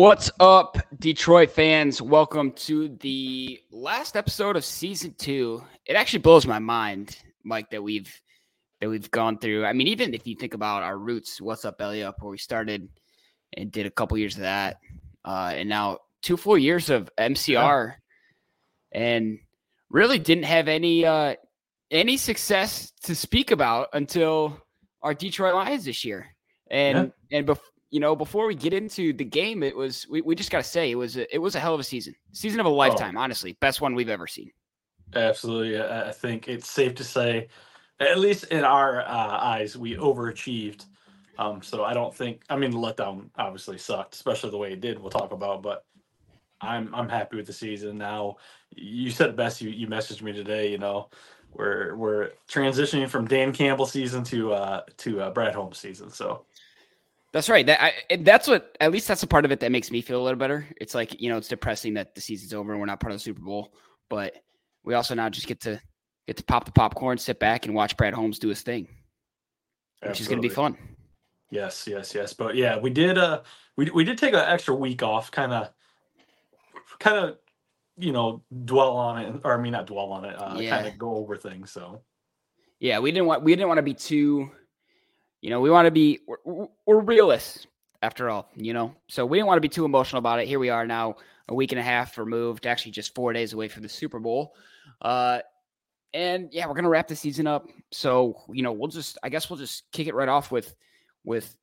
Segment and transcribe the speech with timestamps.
[0.00, 2.00] What's up, Detroit fans?
[2.00, 5.62] Welcome to the last episode of season two.
[5.84, 8.10] It actually blows my mind, Mike, that we've
[8.80, 9.66] that we've gone through.
[9.66, 12.38] I mean, even if you think about our roots, what's up, Belly Up, where we
[12.38, 12.88] started
[13.52, 14.78] and did a couple years of that,
[15.26, 17.96] uh, and now two full years of MCR,
[18.92, 19.38] and
[19.90, 21.34] really didn't have any uh,
[21.90, 24.62] any success to speak about until
[25.02, 26.26] our Detroit Lions this year,
[26.70, 27.36] and yeah.
[27.36, 30.50] and before you know, before we get into the game, it was we, we just
[30.50, 32.66] got to say it was a, it was a hell of a season, season of
[32.66, 33.16] a lifetime.
[33.16, 33.20] Oh.
[33.20, 34.50] Honestly, best one we've ever seen.
[35.14, 37.48] Absolutely, I think it's safe to say,
[37.98, 40.86] at least in our uh, eyes, we overachieved.
[41.38, 44.80] Um, so I don't think I mean the letdown obviously sucked, especially the way it
[44.80, 44.98] did.
[44.98, 45.84] We'll talk about, but
[46.60, 48.36] I'm I'm happy with the season now.
[48.76, 49.60] You said best.
[49.60, 50.70] You you messaged me today.
[50.70, 51.08] You know,
[51.52, 56.10] we're we're transitioning from Dan Campbell season to uh to uh, Brad Holmes season.
[56.10, 56.44] So
[57.32, 57.64] that's right.
[57.66, 60.20] That I, that's what at least that's a part of it that makes me feel
[60.20, 60.66] a little better.
[60.80, 63.16] It's like you know it's depressing that the season's over and we're not part of
[63.16, 63.74] the Super Bowl,
[64.08, 64.34] but
[64.84, 65.80] we also now just get to
[66.26, 70.10] get to pop the popcorn, sit back, and watch Brad Holmes do his thing, which
[70.10, 70.22] Absolutely.
[70.22, 70.76] is going to be fun.
[71.50, 72.32] Yes, yes, yes.
[72.32, 73.18] But yeah, we did.
[73.18, 73.42] Uh,
[73.76, 75.70] we we did take an extra week off, kind of,
[76.98, 77.38] kind of,
[77.96, 80.34] you know, dwell on it, or I mean, not dwell on it.
[80.34, 80.76] Uh, yeah.
[80.76, 81.70] Kind of go over things.
[81.70, 82.02] So.
[82.80, 84.50] Yeah, we didn't want we didn't want to be too
[85.40, 87.66] you know, we want to be we're, we're, realists
[88.02, 88.94] after all, you know.
[89.08, 90.48] So we didn't want to be too emotional about it.
[90.48, 91.16] Here we are now,
[91.48, 94.54] a week and a half removed, actually just four days away from the Super Bowl.
[95.00, 95.40] Uh,
[96.12, 97.66] and yeah, we're gonna wrap the season up.
[97.90, 100.74] So you know, we'll just I guess we'll just kick it right off with
[101.24, 101.56] with.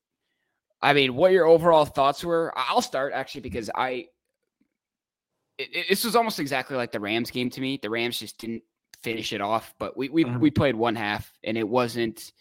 [0.80, 2.52] I mean, what your overall thoughts were?
[2.56, 4.06] I'll start actually because I.
[5.58, 7.80] It, it, this was almost exactly like the Rams game to me.
[7.82, 8.62] The Rams just didn't
[9.02, 10.38] finish it off, but we we mm-hmm.
[10.38, 12.32] we played one half and it wasn't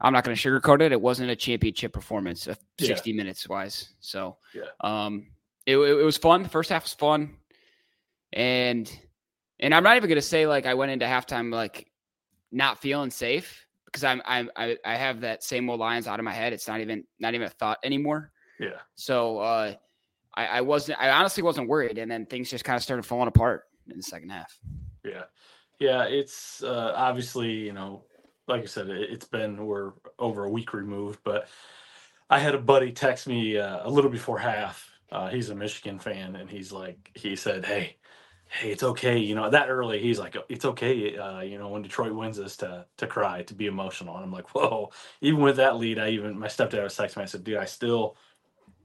[0.00, 0.92] I'm not going to sugarcoat it.
[0.92, 3.16] It wasn't a championship performance, uh, 60 yeah.
[3.16, 3.90] minutes wise.
[4.00, 4.62] So, yeah.
[4.80, 5.26] um,
[5.66, 6.42] it, it, was fun.
[6.42, 7.36] The first half was fun,
[8.32, 8.90] and
[9.58, 11.90] and I'm not even going to say like I went into halftime like
[12.50, 16.24] not feeling safe because I'm I'm I, I have that same old lines out of
[16.24, 16.52] my head.
[16.52, 18.32] It's not even not even a thought anymore.
[18.58, 18.78] Yeah.
[18.94, 19.74] So uh,
[20.34, 20.98] I, I wasn't.
[20.98, 24.02] I honestly wasn't worried, and then things just kind of started falling apart in the
[24.02, 24.58] second half.
[25.04, 25.24] Yeah.
[25.78, 28.04] Yeah, it's uh, obviously you know
[28.50, 31.48] like I said, it's been we're over a week removed, but
[32.30, 35.98] I had a buddy text me uh, a little before half, Uh, he's a Michigan
[35.98, 37.96] fan, and he's like, he said, "Hey,
[38.48, 41.82] hey, it's okay." You know, that early, he's like, "It's okay." Uh, you know, when
[41.82, 44.14] Detroit wins this, to to cry, to be emotional.
[44.16, 47.22] And I'm like, "Whoa!" Even with that lead, I even my stepdad was texting me.
[47.24, 48.16] I said, "Dude, I still."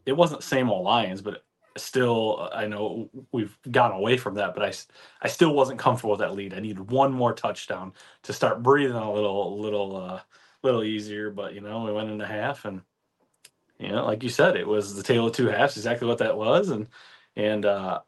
[0.06, 1.44] It wasn't same old Lions, but
[1.78, 4.74] still, I know we've gotten away from that, but I,
[5.22, 6.54] I still wasn't comfortable with that lead.
[6.54, 7.94] I needed one more touchdown
[8.24, 10.20] to start breathing a little, little, uh,
[10.64, 11.30] little easier.
[11.30, 12.82] But you know, we went into half, and
[13.80, 15.78] you know, like you said, it was the tale of two halves.
[15.78, 16.88] Exactly what that was, and
[17.36, 18.00] and uh,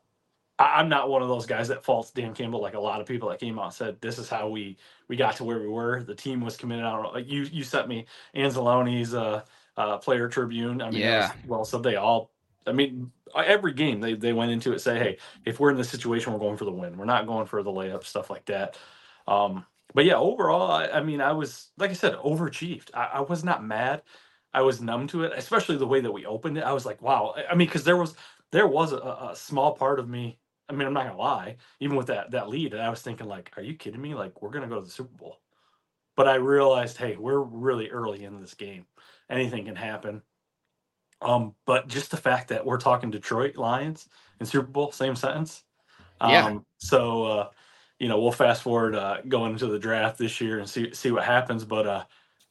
[0.59, 3.07] I, am not one of those guys that faults Dan Campbell like a lot of
[3.07, 4.77] people that came out and said this is how we
[5.07, 6.03] we got to where we were.
[6.03, 6.83] The team was committed.
[6.83, 7.09] I don't know.
[7.09, 8.05] Like you you sent me
[8.35, 9.43] Anzalone's uh,
[9.77, 10.81] uh, player tribune.
[10.81, 11.27] I mean, yeah.
[11.27, 12.31] Was, well, so they all.
[12.67, 15.89] I mean, every game they, they went into it say, hey, if we're in this
[15.89, 16.97] situation, we're going for the win.
[16.97, 18.77] We're not going for the layup, stuff like that.
[19.27, 22.89] Um, but yeah, overall, I, I, mean, I was like I said, overachieved.
[22.93, 24.03] I, I, was not mad.
[24.53, 26.63] I was numb to it, especially the way that we opened it.
[26.63, 27.35] I was like, wow.
[27.49, 28.15] I mean, because there was
[28.51, 30.39] there was a, a, small part of me.
[30.69, 31.57] I mean, I'm not gonna lie.
[31.79, 34.13] Even with that that lead, I was thinking like, are you kidding me?
[34.13, 35.39] Like, we're gonna go to the Super Bowl.
[36.15, 38.85] But I realized, hey, we're really early in this game.
[39.29, 40.23] Anything can happen.
[41.21, 44.07] Um, but just the fact that we're talking Detroit Lions
[44.39, 45.63] and Super Bowl, same sentence.
[46.21, 46.57] Um, yeah.
[46.77, 47.49] So, uh,
[47.99, 51.11] you know, we'll fast forward uh, going into the draft this year and see see
[51.11, 51.65] what happens.
[51.65, 52.03] But uh,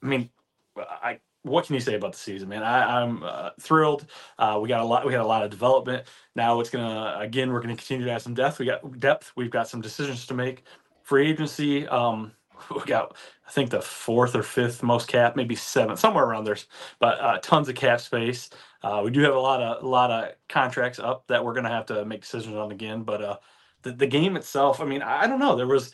[0.02, 0.30] I mean,
[0.76, 2.64] I what can you say about the season, man?
[2.64, 4.06] I, am uh, thrilled.
[4.36, 5.06] Uh, we got a lot.
[5.06, 6.06] We had a lot of development.
[6.34, 7.52] Now it's gonna again.
[7.52, 8.58] We're gonna continue to have some depth.
[8.58, 9.32] We got depth.
[9.36, 10.64] We've got some decisions to make.
[11.02, 11.86] Free agency.
[11.86, 12.32] Um,
[12.74, 13.16] we got
[13.46, 16.56] I think the fourth or fifth most cap, maybe seventh, somewhere around there.
[16.98, 18.50] But uh, tons of cap space.
[18.82, 21.64] Uh, we do have a lot of a lot of contracts up that we're going
[21.64, 23.02] to have to make decisions on again.
[23.02, 23.36] But uh,
[23.82, 25.56] the the game itself, I mean, I, don't know.
[25.56, 25.92] There was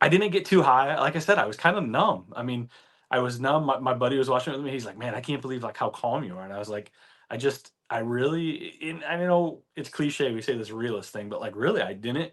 [0.00, 0.98] I didn't get too high.
[0.98, 2.32] Like I said, I was kind of numb.
[2.36, 2.70] I mean,
[3.10, 3.64] I was numb.
[3.66, 4.72] My, my buddy was watching it with me.
[4.72, 6.92] He's like, "Man, I can't believe like how calm you are." And I was like,
[7.30, 10.32] "I just, I really, I know it's cliche.
[10.32, 12.32] We say this realist thing, but like, really, I didn't."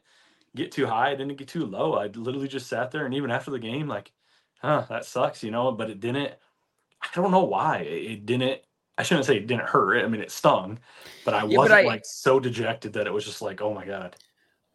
[0.56, 1.12] Get too high.
[1.12, 1.94] I didn't get too low.
[1.94, 4.12] I literally just sat there and even after the game, like,
[4.62, 6.34] huh, that sucks, you know, but it didn't,
[7.02, 8.62] I don't know why it didn't,
[8.98, 10.04] I shouldn't say it didn't hurt.
[10.04, 10.80] I mean, it stung,
[11.24, 13.74] but I yeah, wasn't but I, like so dejected that it was just like, oh
[13.74, 14.16] my God.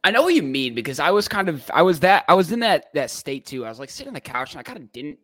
[0.02, 2.52] I know what you mean because I was kind of, I was that, I was
[2.52, 3.64] in that, that state too.
[3.64, 5.18] I was like sitting on the couch and I kind of didn't,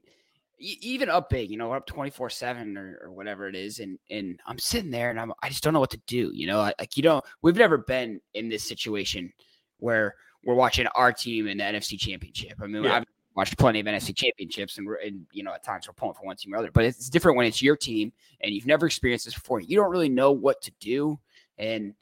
[0.60, 3.78] even up big, you know, up 24 seven or, or, whatever it is.
[3.78, 6.30] And, and I'm sitting there and I'm, I just don't know what to do.
[6.34, 9.32] You know, like, you know, we've never been in this situation
[9.78, 10.14] where
[10.44, 12.54] we're watching our team in the NFC Championship.
[12.62, 12.96] I mean, yeah.
[12.96, 13.04] I've
[13.34, 16.24] watched plenty of NFC Championships, and, we're and you know, at times we're pulling for
[16.24, 16.70] one team or other.
[16.70, 19.60] But it's different when it's your team and you've never experienced this before.
[19.60, 21.18] You don't really know what to do,
[21.58, 21.94] and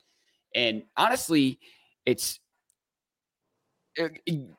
[0.55, 1.59] and honestly,
[2.07, 2.41] it's
[4.01, 4.09] uh,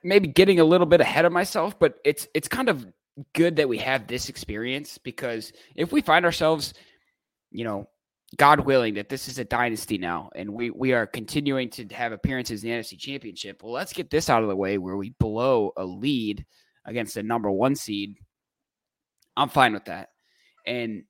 [0.04, 2.86] maybe getting a little bit ahead of myself, but it's it's kind of
[3.34, 6.74] good that we have this experience because if we find ourselves,
[7.52, 7.90] you know,
[8.38, 12.12] God willing, that this is a dynasty now, and we we are continuing to have
[12.12, 13.64] appearances in the NFC Championship.
[13.64, 16.46] Well, let's get this out of the way where we blow a lead
[16.86, 18.16] against the number one seed.
[19.36, 20.10] I'm fine with that.
[20.68, 21.04] And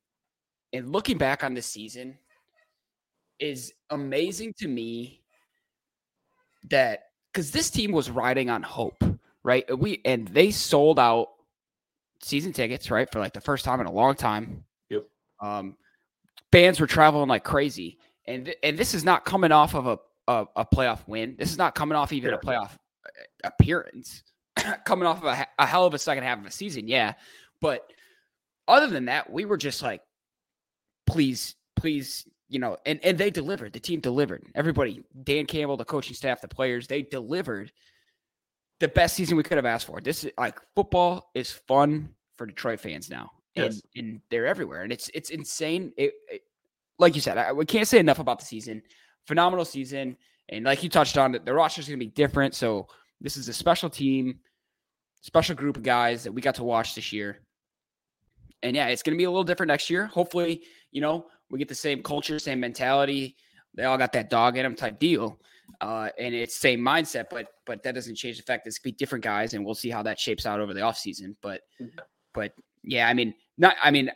[0.72, 2.16] and looking back on this season
[3.38, 5.22] is amazing to me
[6.70, 7.00] that
[7.32, 9.02] because this team was riding on hope,
[9.42, 9.78] right?
[9.78, 11.28] We and they sold out
[12.22, 14.64] season tickets, right, for like the first time in a long time.
[14.88, 15.06] Yep.
[15.40, 15.76] Um,
[16.52, 17.98] fans were traveling like crazy.
[18.26, 19.98] And th- and this is not coming off of a,
[20.28, 21.36] a, a playoff win.
[21.38, 22.70] This is not coming off even a playoff
[23.06, 23.10] uh,
[23.44, 24.22] appearance.
[24.84, 27.14] coming off of a, a hell of a second half of a season, yeah.
[27.60, 27.90] But
[28.68, 30.02] other than that, we were just like,
[31.06, 33.72] please, please, you know, and and they delivered.
[33.72, 34.44] The team delivered.
[34.54, 37.72] Everybody, Dan Campbell, the coaching staff, the players, they delivered
[38.80, 40.00] the best season we could have asked for.
[40.00, 43.82] This is like football is fun for Detroit fans now yes.
[43.96, 44.82] and they're everywhere.
[44.82, 45.92] And it's it's insane.
[45.96, 46.42] It, it
[46.98, 48.82] like you said, I, we can't say enough about the season.
[49.26, 50.16] Phenomenal season,
[50.48, 52.54] and like you touched on, the roster is going to be different.
[52.54, 52.88] So
[53.20, 54.40] this is a special team,
[55.20, 57.40] special group of guys that we got to watch this year.
[58.62, 60.06] And yeah, it's going to be a little different next year.
[60.06, 63.36] Hopefully, you know, we get the same culture, same mentality.
[63.74, 65.40] They all got that dog in them type deal.
[65.80, 68.92] Uh, and it's same mindset, but but that doesn't change the fact that it's gonna
[68.92, 71.36] be different guys, and we'll see how that shapes out over the offseason.
[71.40, 71.62] But
[72.34, 73.76] but yeah, I mean, not.
[73.82, 74.10] I mean,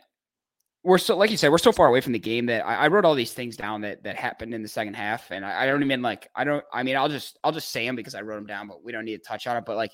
[0.83, 2.87] we're so like you said, we're so far away from the game that I, I
[2.87, 5.65] wrote all these things down that that happened in the second half, and I, I,
[5.65, 6.29] don't even like.
[6.35, 6.63] I don't.
[6.71, 8.91] I mean, I'll just I'll just say them because I wrote them down, but we
[8.91, 9.65] don't need to touch on it.
[9.65, 9.91] But like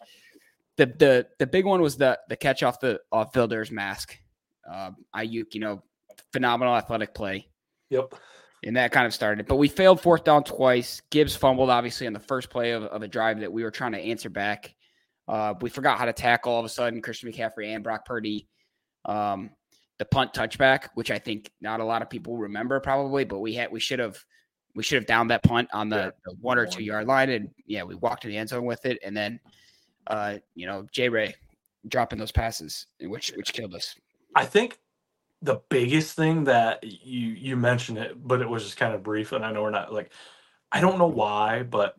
[0.77, 4.17] the the the big one was the the catch off the off Vildor's mask.
[4.69, 5.81] Uh, Aiyuk, you know,
[6.33, 7.47] phenomenal athletic play.
[7.89, 8.15] Yep.
[8.63, 9.47] And that kind of started.
[9.47, 11.01] But we failed fourth down twice.
[11.09, 13.93] Gibbs fumbled, obviously, on the first play of, of a drive that we were trying
[13.93, 14.75] to answer back.
[15.27, 17.01] Uh, we forgot how to tackle all of a sudden.
[17.01, 18.47] Christian McCaffrey and Brock Purdy
[19.05, 19.51] um,
[19.99, 23.53] the punt touchback, which I think not a lot of people remember probably, but we
[23.53, 24.17] had we should have
[24.75, 26.09] we should have downed that punt on the, yeah.
[26.25, 28.85] the one or two yard line, and yeah, we walked to the end zone with
[28.85, 29.39] it, and then
[30.07, 31.35] uh, you know Jay Ray
[31.87, 33.95] dropping those passes, which which killed us.
[34.35, 34.79] I think
[35.41, 39.31] the biggest thing that you you mentioned it, but it was just kind of brief,
[39.31, 40.11] and I know we're not like
[40.71, 41.95] I don't know why, but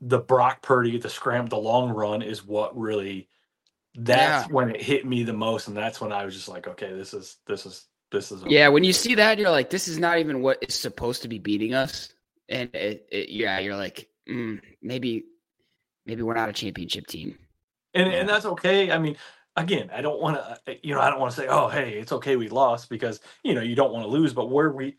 [0.00, 3.28] the Brock Purdy, the scram, the long run is what really
[3.94, 4.52] that's yeah.
[4.52, 7.12] when it hit me the most, and that's when I was just like, okay, this
[7.12, 8.68] is this is this is yeah.
[8.68, 11.38] When you see that, you're like, this is not even what is supposed to be
[11.38, 12.12] beating us,
[12.48, 15.24] and it, it, yeah, you're like, mm, maybe
[16.06, 17.38] maybe we're not a championship team,
[17.94, 18.18] and yeah.
[18.20, 18.90] and that's okay.
[18.90, 19.16] I mean,
[19.56, 22.12] again, I don't want to, you know, I don't want to say, oh, hey, it's
[22.12, 24.96] okay we lost because you know you don't want to lose, but where we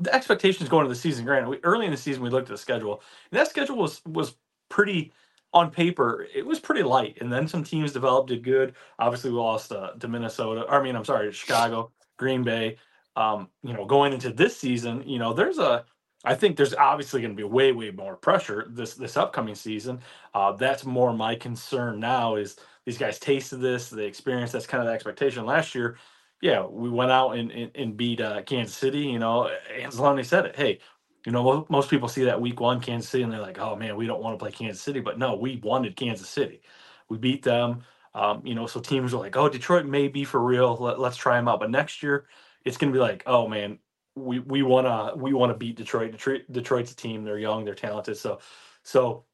[0.00, 2.54] the expectations going into the season, granted, we, early in the season we looked at
[2.54, 4.34] the schedule, and that schedule was was
[4.68, 5.12] pretty
[5.54, 7.18] on paper, it was pretty light.
[7.20, 8.74] And then some teams developed it good.
[8.98, 10.66] Obviously, we lost uh, to Minnesota.
[10.68, 12.76] I mean, I'm sorry, Chicago, Green Bay.
[13.16, 15.86] Um, you know, going into this season, you know, there's a
[16.24, 20.00] I think there's obviously going to be way, way more pressure this this upcoming season.
[20.34, 22.36] Uh, that's more my concern now.
[22.36, 22.56] Is
[22.86, 24.52] these guys tasted this, the experience.
[24.52, 25.46] That's kind of the expectation.
[25.46, 25.98] Last year,
[26.40, 29.00] yeah, we went out and and, and beat uh, Kansas City.
[29.00, 30.56] You know, Anzalone said it.
[30.56, 30.80] Hey,
[31.24, 33.96] you know, most people see that week one Kansas City and they're like, oh man,
[33.96, 35.00] we don't want to play Kansas City.
[35.00, 36.60] But no, we wanted Kansas City.
[37.08, 37.82] We beat them.
[38.14, 40.76] Um, you know, so teams are like, oh, Detroit may be for real.
[40.76, 41.60] Let, us try them out.
[41.60, 42.26] But next year,
[42.64, 43.78] it's going to be like, oh man,
[44.14, 46.12] we we want to we want to beat Detroit.
[46.12, 46.42] Detroit.
[46.50, 47.24] Detroit's a team.
[47.24, 47.64] They're young.
[47.64, 48.16] They're talented.
[48.16, 48.38] So,
[48.82, 49.24] so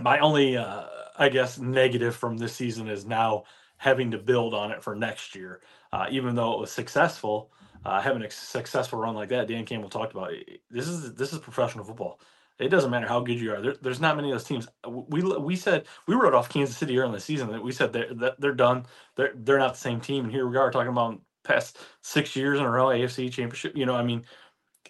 [0.00, 0.84] my only, uh,
[1.18, 3.44] I guess, negative from this season is now
[3.76, 5.60] having to build on it for next year.
[5.92, 7.50] Uh, even though it was successful,
[7.84, 10.32] uh, having a successful run like that, Dan Campbell talked about.
[10.70, 12.20] This is this is professional football.
[12.58, 13.60] It doesn't matter how good you are.
[13.60, 14.68] There, there's not many of those teams.
[14.86, 17.50] We we said we wrote off Kansas City early in the season.
[17.50, 18.86] That we said they're they're done.
[19.16, 20.24] They're they're not the same team.
[20.24, 23.76] And here we are talking about past six years in a row AFC Championship.
[23.76, 24.24] You know, I mean,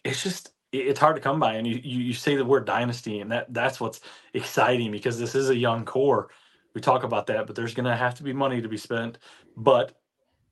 [0.04, 1.54] it's just it's hard to come by.
[1.54, 4.00] And you you, you say the word dynasty, and that that's what's
[4.34, 6.30] exciting because this is a young core.
[6.74, 9.18] We talk about that, but there's going to have to be money to be spent.
[9.56, 9.92] But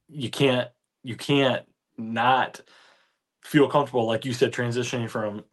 [0.08, 0.68] you can't
[1.02, 1.64] you can't
[1.98, 2.60] not
[3.42, 5.44] feel comfortable, like you said, transitioning from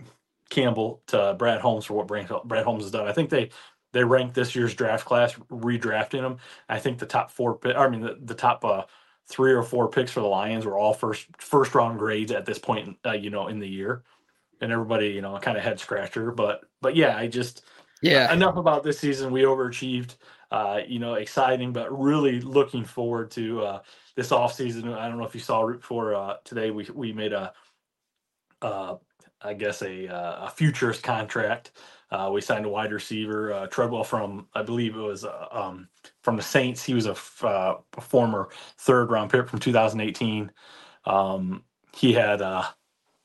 [0.49, 3.07] Campbell to Brad Holmes for what Brad, Brad Holmes has done.
[3.07, 3.49] I think they
[3.91, 6.37] they ranked this year's draft class, redrafting them.
[6.67, 8.83] I think the top four, I mean the, the top uh,
[9.27, 12.59] three or four picks for the Lions were all first first round grades at this
[12.59, 14.03] point, uh, you know, in the year,
[14.61, 16.31] and everybody, you know, kind of head scratcher.
[16.31, 17.63] But but yeah, I just
[18.01, 18.33] yeah.
[18.33, 19.31] Enough about this season.
[19.31, 20.17] We overachieved.
[20.53, 23.79] Uh, you know, exciting, but really looking forward to uh,
[24.15, 24.95] this offseason.
[24.95, 26.69] I don't know if you saw for uh, today.
[26.69, 27.51] We we made a,
[28.61, 28.97] uh,
[29.41, 31.71] I guess a uh, a futures contract.
[32.11, 35.89] Uh, we signed a wide receiver, uh, Treadwell from I believe it was um,
[36.21, 36.83] from the Saints.
[36.83, 37.15] He was a,
[37.99, 40.51] former third round pick from 2018.
[41.05, 41.63] Um,
[41.95, 42.41] he had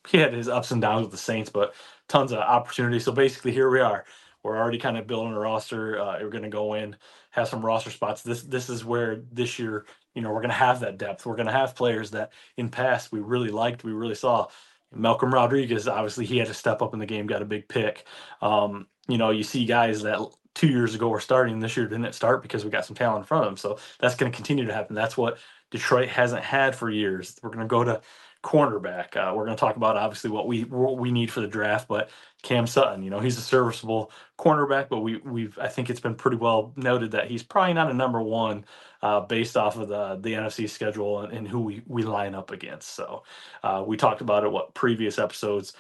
[0.08, 1.74] he had his ups and downs with the Saints, but
[2.08, 2.98] tons of opportunity.
[3.00, 4.06] So basically, here we are
[4.42, 5.96] we're already kind of building a roster.
[6.22, 6.96] We're going to go in,
[7.30, 8.22] have some roster spots.
[8.22, 11.26] This this is where this year, you know, we're going to have that depth.
[11.26, 14.46] We're going to have players that in past we really liked, we really saw.
[14.94, 18.06] Malcolm Rodriguez, obviously, he had to step up in the game, got a big pick.
[18.40, 20.18] Um, you know, you see guys that
[20.54, 23.24] two years ago were starting this year didn't start because we got some talent in
[23.26, 23.56] front of them.
[23.56, 24.96] So that's going to continue to happen.
[24.96, 25.38] That's what
[25.70, 27.38] Detroit hasn't had for years.
[27.42, 28.00] We're going to go to
[28.42, 29.16] cornerback.
[29.16, 31.88] Uh, we're going to talk about obviously what we what we need for the draft,
[31.88, 32.10] but
[32.42, 36.14] Cam Sutton, you know, he's a serviceable cornerback, but we we've I think it's been
[36.14, 38.64] pretty well noted that he's probably not a number one
[39.02, 42.50] uh, based off of the the NFC schedule and, and who we we line up
[42.50, 42.94] against.
[42.94, 43.24] So
[43.62, 45.72] uh, we talked about it what previous episodes.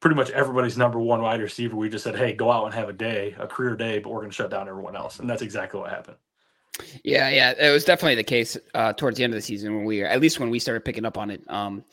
[0.00, 1.76] Pretty much everybody's number one wide receiver.
[1.76, 4.20] We just said, hey, go out and have a day, a career day, but we're
[4.20, 6.16] going to shut down everyone else, and that's exactly what happened.
[7.04, 9.84] Yeah, yeah, it was definitely the case uh, towards the end of the season when
[9.84, 11.42] we, at least when we started picking up on it.
[11.48, 11.84] Um,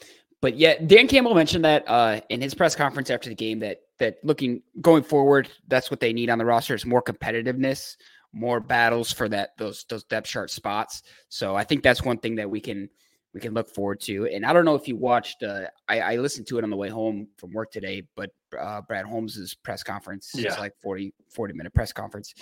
[0.42, 3.82] but yeah, Dan Campbell mentioned that uh, in his press conference after the game that
[3.98, 7.98] that looking going forward, that's what they need on the roster is more competitiveness,
[8.34, 11.02] more battles for that those those depth chart spots.
[11.30, 12.88] So I think that's one thing that we can
[13.34, 14.26] we can look forward to.
[14.28, 16.76] And I don't know if you watched, uh, I, I listened to it on the
[16.76, 20.48] way home from work today, but uh, Brad Holmes's press conference, yeah.
[20.48, 22.34] it's like 40, 40 minute press conference.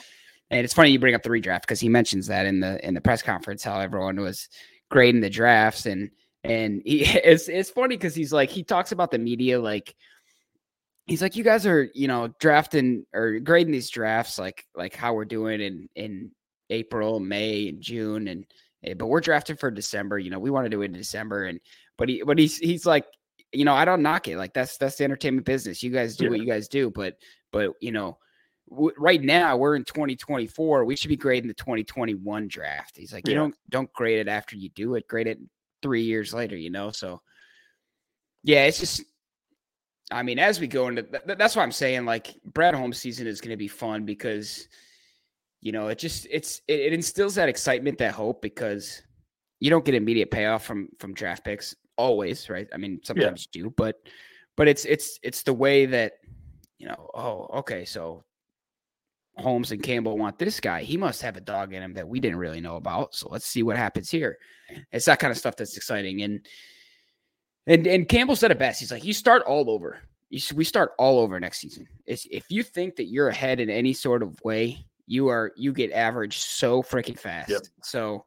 [0.51, 2.93] And it's funny you bring up the redraft because he mentions that in the in
[2.93, 4.47] the press conference how everyone was
[4.89, 6.11] grading the drafts and
[6.43, 9.95] and he it's it's funny because he's like he talks about the media like
[11.07, 15.13] he's like you guys are you know drafting or grading these drafts like like how
[15.13, 16.31] we're doing in in
[16.69, 18.45] April, May, and June, and
[18.83, 20.19] eh, but we're drafting for December.
[20.19, 21.59] You know, we want to do it in December, and
[21.97, 23.05] but he but he's he's like
[23.51, 25.83] you know I don't knock it like that's that's the entertainment business.
[25.83, 26.31] You guys do yeah.
[26.31, 27.15] what you guys do, but
[27.51, 28.17] but you know
[28.69, 30.85] w- right now we're in 2024.
[30.85, 32.97] We should be grading the 2021 draft.
[32.97, 33.31] He's like, yeah.
[33.31, 35.07] you don't don't grade it after you do it.
[35.07, 35.39] Grade it
[35.81, 36.91] three years later, you know?
[36.91, 37.21] So
[38.43, 39.03] yeah, it's just
[40.11, 43.27] I mean, as we go into th- that's why I'm saying like Brad Holmes season
[43.27, 44.67] is going to be fun because
[45.61, 49.01] you know it just it's it, it, instills that excitement, that hope because
[49.59, 52.67] you don't get immediate payoff from from draft picks always, right?
[52.73, 53.61] I mean, sometimes yeah.
[53.61, 53.95] you do, but
[54.55, 56.13] but it's it's it's the way that
[56.77, 57.09] you know.
[57.15, 58.24] Oh, okay, so
[59.37, 60.83] Holmes and Campbell want this guy.
[60.83, 63.15] He must have a dog in him that we didn't really know about.
[63.15, 64.37] So let's see what happens here.
[64.91, 66.47] It's that kind of stuff that's exciting and.
[67.67, 68.79] And and Campbell said it best.
[68.79, 69.97] He's like, you start all over.
[70.29, 71.87] You, we start all over next season.
[72.05, 75.73] It's, if you think that you're ahead in any sort of way, you are you
[75.73, 77.49] get average so freaking fast.
[77.49, 77.61] Yep.
[77.81, 78.25] So,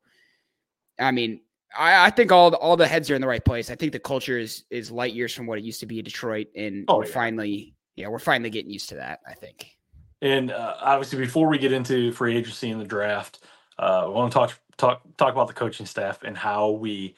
[0.98, 1.40] I mean,
[1.78, 3.70] I, I think all the, all the heads are in the right place.
[3.70, 6.04] I think the culture is is light years from what it used to be in
[6.04, 7.12] Detroit, and oh, we're yeah.
[7.12, 9.20] finally yeah we're finally getting used to that.
[9.24, 9.77] I think.
[10.20, 13.40] And uh, obviously, before we get into free agency and the draft,
[13.78, 17.14] uh, I want to talk talk talk about the coaching staff and how we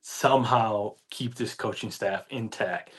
[0.00, 2.90] somehow keep this coaching staff intact.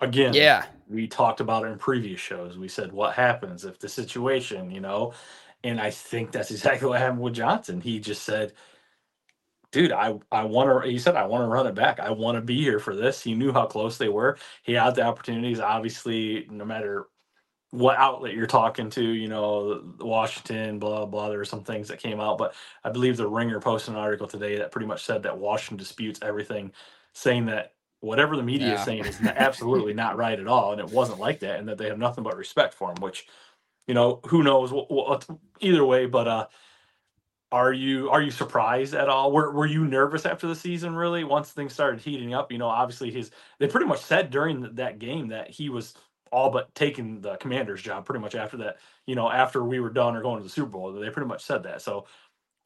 [0.00, 2.58] Again, yeah, we talked about it in previous shows.
[2.58, 5.12] We said what happens if the situation, you know,
[5.64, 7.80] and I think that's exactly what happened with Johnson.
[7.80, 8.52] He just said,
[9.72, 12.00] "Dude, I I want to." He said, "I want to run it back.
[12.00, 14.38] I want to be here for this." He knew how close they were.
[14.62, 15.60] He had the opportunities.
[15.60, 17.06] Obviously, no matter
[17.74, 21.28] what outlet you're talking to, you know, Washington, blah, blah.
[21.28, 22.54] There were some things that came out, but
[22.84, 26.20] I believe the Ringer posted an article today that pretty much said that Washington disputes
[26.22, 26.70] everything,
[27.14, 28.74] saying that whatever the media yeah.
[28.78, 30.70] is saying is absolutely not right at all.
[30.70, 33.26] And it wasn't like that, and that they have nothing but respect for him, which,
[33.88, 35.26] you know, who knows what, what,
[35.58, 36.46] either way, but, uh,
[37.50, 39.30] are you are you surprised at all?
[39.30, 40.96] Were were you nervous after the season?
[40.96, 44.74] Really, once things started heating up, you know, obviously his they pretty much said during
[44.74, 45.94] that game that he was
[46.34, 49.90] all but taking the commander's job pretty much after that, you know, after we were
[49.90, 50.92] done or going to the Super Bowl.
[50.92, 51.80] They pretty much said that.
[51.80, 52.06] So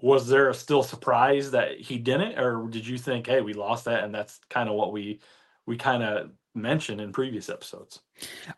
[0.01, 3.85] was there a still surprise that he didn't, or did you think, hey, we lost
[3.85, 5.21] that and that's kind of what we
[5.67, 8.01] we kind of mentioned in previous episodes?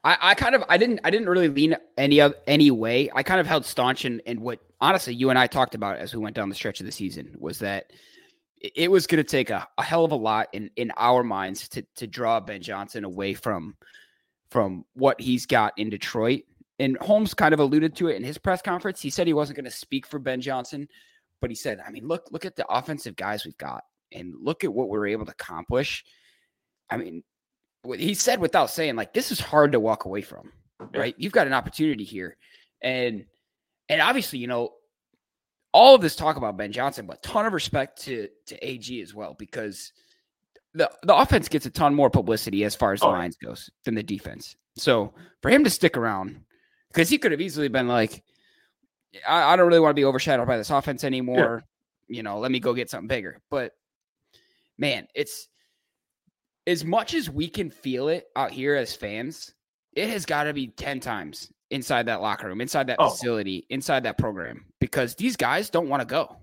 [0.05, 3.11] I, I kind of I didn't I didn't really lean any of any way.
[3.13, 6.15] I kind of held staunch in, in what honestly you and I talked about as
[6.15, 7.91] we went down the stretch of the season was that
[8.61, 11.69] it was going to take a, a hell of a lot in in our minds
[11.71, 13.75] to to draw Ben Johnson away from
[14.51, 16.43] from what he's got in Detroit.
[16.79, 19.01] And Holmes kind of alluded to it in his press conference.
[19.01, 20.89] He said he wasn't going to speak for Ben Johnson,
[21.41, 24.65] but he said, I mean, look, look at the offensive guys we've got and look
[24.65, 26.05] at what we're able to accomplish.
[26.89, 27.23] I mean,
[27.97, 30.53] he said without saying, like, this is hard to walk away from,
[30.95, 31.15] right?
[31.19, 32.37] You've got an opportunity here.
[32.83, 33.27] And
[33.89, 34.71] and obviously, you know,
[35.73, 39.15] all of this talk about Ben Johnson, but ton of respect to to AG as
[39.15, 39.93] well, because–
[40.75, 43.11] the the offense gets a ton more publicity as far as the oh.
[43.11, 44.57] lines goes than the defense.
[44.77, 46.43] So for him to stick around,
[46.89, 48.23] because he could have easily been like,
[49.27, 51.65] I, I, don't really want to be overshadowed by this offense anymore.
[52.09, 52.17] Yeah.
[52.17, 53.41] You know, let me go get something bigger.
[53.51, 53.73] But
[54.79, 55.49] man, it's
[56.67, 59.55] as much as we can feel it out here as fans,
[59.93, 63.11] it has got to be 10 times inside that locker room, inside that oh.
[63.11, 66.37] facility, inside that program, because these guys don't want to go.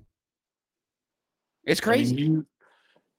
[1.64, 2.16] It's crazy.
[2.16, 2.46] I mean, you,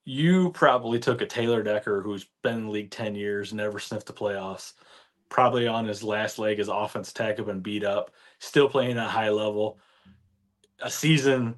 [0.08, 4.06] you probably took a Taylor Decker who's been in the league 10 years, never sniffed
[4.06, 4.72] the playoffs,
[5.28, 9.10] probably on his last leg, his offense tackle been beat up, still playing at a
[9.10, 9.78] high level.
[10.80, 11.56] A season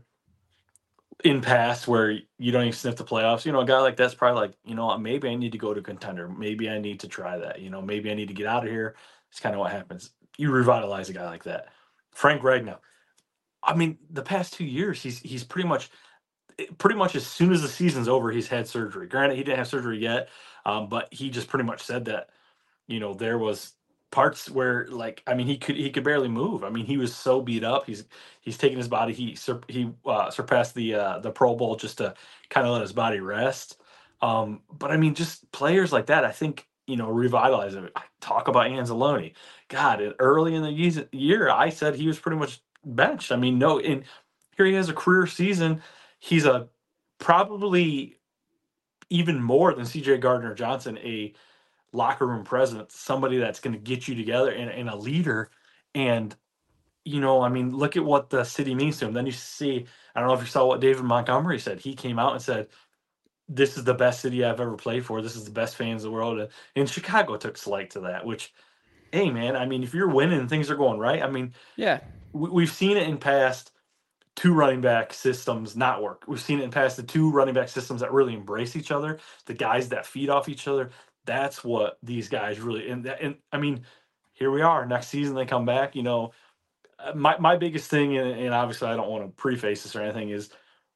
[1.22, 4.16] in past where you don't even sniff the playoffs, you know, a guy like that's
[4.16, 6.28] probably like, you know, maybe I need to go to contender.
[6.28, 7.60] Maybe I need to try that.
[7.60, 8.96] You know, maybe I need to get out of here.
[9.30, 10.10] It's kind of what happens.
[10.38, 11.68] You revitalize a guy like that.
[12.10, 12.78] Frank Ragnow.
[13.62, 15.88] I mean, the past two years, he's he's pretty much
[16.78, 19.06] pretty much as soon as the season's over, he's had surgery.
[19.06, 20.28] Granted, he didn't have surgery yet,
[20.64, 22.30] um, but he just pretty much said that,
[22.86, 23.74] you know, there was
[24.10, 26.64] parts where like I mean he could he could barely move.
[26.64, 27.86] I mean he was so beat up.
[27.86, 28.04] He's
[28.40, 29.12] he's taking his body.
[29.12, 32.14] He sur- he uh, surpassed the uh, the Pro Bowl just to
[32.48, 33.80] kind of let his body rest.
[34.22, 37.92] Um, but I mean just players like that, I think you know revitalize it.
[38.20, 39.34] talk about Anzalone.
[39.68, 43.32] God, early in the year, I said he was pretty much benched.
[43.32, 44.04] I mean no, and
[44.56, 45.82] here he has a career season
[46.20, 46.68] he's a
[47.18, 48.16] probably
[49.08, 51.34] even more than CJ Gardner Johnson, a
[51.92, 55.50] locker room presence, somebody that's going to get you together and, and, a leader.
[55.94, 56.34] And,
[57.04, 59.12] you know, I mean, look at what the city means to him.
[59.12, 61.80] Then you see, I don't know if you saw what David Montgomery said.
[61.80, 62.68] He came out and said,
[63.48, 65.20] This is the best city I've ever played for.
[65.20, 66.48] This is the best fans in the world.
[66.76, 68.52] And Chicago took slight to that, which,
[69.10, 71.22] hey, man, I mean, if you're winning, things are going right.
[71.22, 72.00] I mean, yeah,
[72.32, 73.72] we, we've seen it in past
[74.36, 76.24] two running back systems not work.
[76.26, 79.18] We've seen it in past the two running back systems that really embrace each other,
[79.46, 80.90] the guys that feed off each other.
[81.26, 83.84] That's what these guys really and and I mean,
[84.32, 84.86] here we are.
[84.86, 85.94] Next season they come back.
[85.94, 86.32] You know,
[86.98, 90.02] uh, my my biggest thing, and, and obviously I don't want to preface this or
[90.02, 90.50] anything, is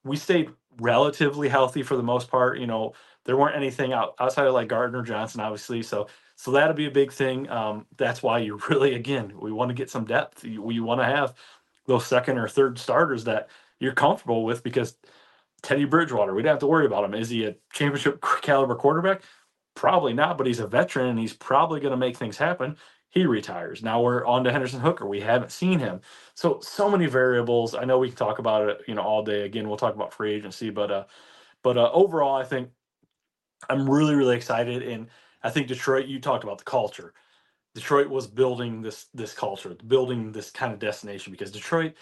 [0.05, 2.59] we stayed relatively healthy for the most part.
[2.59, 2.95] You know,
[3.25, 5.83] there weren't anything out, outside of like Gardner Johnson, obviously.
[5.83, 7.49] So So that'll be a big thing.
[7.49, 10.45] Um, that's why you really, again, we want to get some depth.
[10.45, 11.35] You, we want to have
[11.87, 14.97] those second or third starters that you're comfortable with because
[15.63, 17.15] Teddy Bridgewater, we don't have to worry about him.
[17.15, 19.23] Is he a championship caliber quarterback?
[19.75, 22.77] Probably not, but he's a veteran and he's probably going to make things happen.
[23.11, 23.83] He retires.
[23.83, 25.07] Now we're on to Hendon Hooker.
[25.07, 26.01] We haven't seen him.
[26.35, 27.75] So so many variables.
[27.75, 29.43] I know we can talk about it, you know, all day.
[29.43, 31.05] Again, we'll talk about free agency, but uh
[31.63, 32.71] but uh overall I think
[33.71, 35.09] I'm really really excited and
[35.43, 37.15] I think Detroit you talked about the culture.
[37.75, 41.95] Detroit was building this this culture, building this kind of destination because Detroit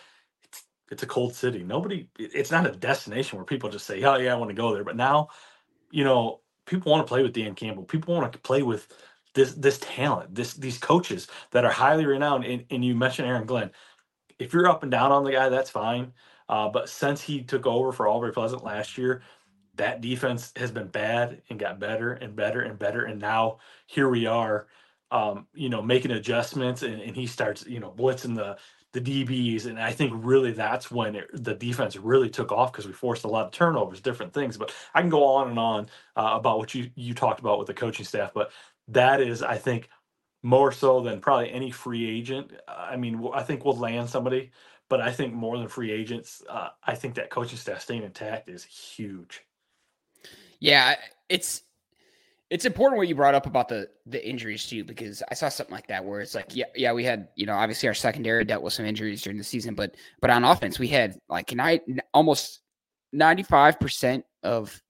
[0.45, 1.63] it's, it's a cold city.
[1.63, 4.75] Nobody it's not a destination where people just say, "Oh yeah, I want to go
[4.75, 5.29] there." But now,
[5.91, 7.85] you know, people want to play with Dan Campbell.
[7.85, 8.89] People want to play with
[9.35, 12.45] this this talent, this these coaches that are highly renowned.
[12.45, 13.71] And, and you mentioned Aaron Glenn.
[14.39, 16.13] If you're up and down on the guy, that's fine.
[16.49, 19.23] Uh, but since he took over for Aubrey Pleasant last year,
[19.77, 23.05] that defense has been bad and got better and better and better.
[23.05, 24.67] And now here we are,
[25.13, 28.57] um, you know, making adjustments and, and he starts, you know, blitzing the
[28.93, 29.67] the DBs.
[29.67, 33.25] And I think really that's when it, the defense really took off because we forced
[33.25, 34.57] a lot of turnovers, different things.
[34.57, 37.67] But I can go on and on uh, about what you you talked about with
[37.67, 38.33] the coaching staff.
[38.35, 38.53] But
[38.89, 39.89] that is, I think,
[40.43, 42.53] more so than probably any free agent.
[42.67, 44.51] I mean, I think we'll land somebody,
[44.89, 48.49] but I think more than free agents, uh, I think that coaching staff staying intact
[48.49, 49.45] is huge.
[50.59, 50.97] Yeah,
[51.29, 51.63] it's
[52.53, 55.75] it's important what you brought up about the the injuries too, because I saw something
[55.75, 58.63] like that where it's like, yeah, yeah, we had you know obviously our secondary dealt
[58.63, 61.81] with some injuries during the season, but but on offense we had like I
[62.13, 62.61] almost
[63.11, 64.83] ninety five percent of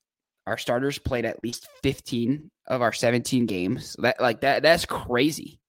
[0.44, 3.94] our starters played at least 15 of our 17 games.
[4.00, 5.60] That like that that's crazy.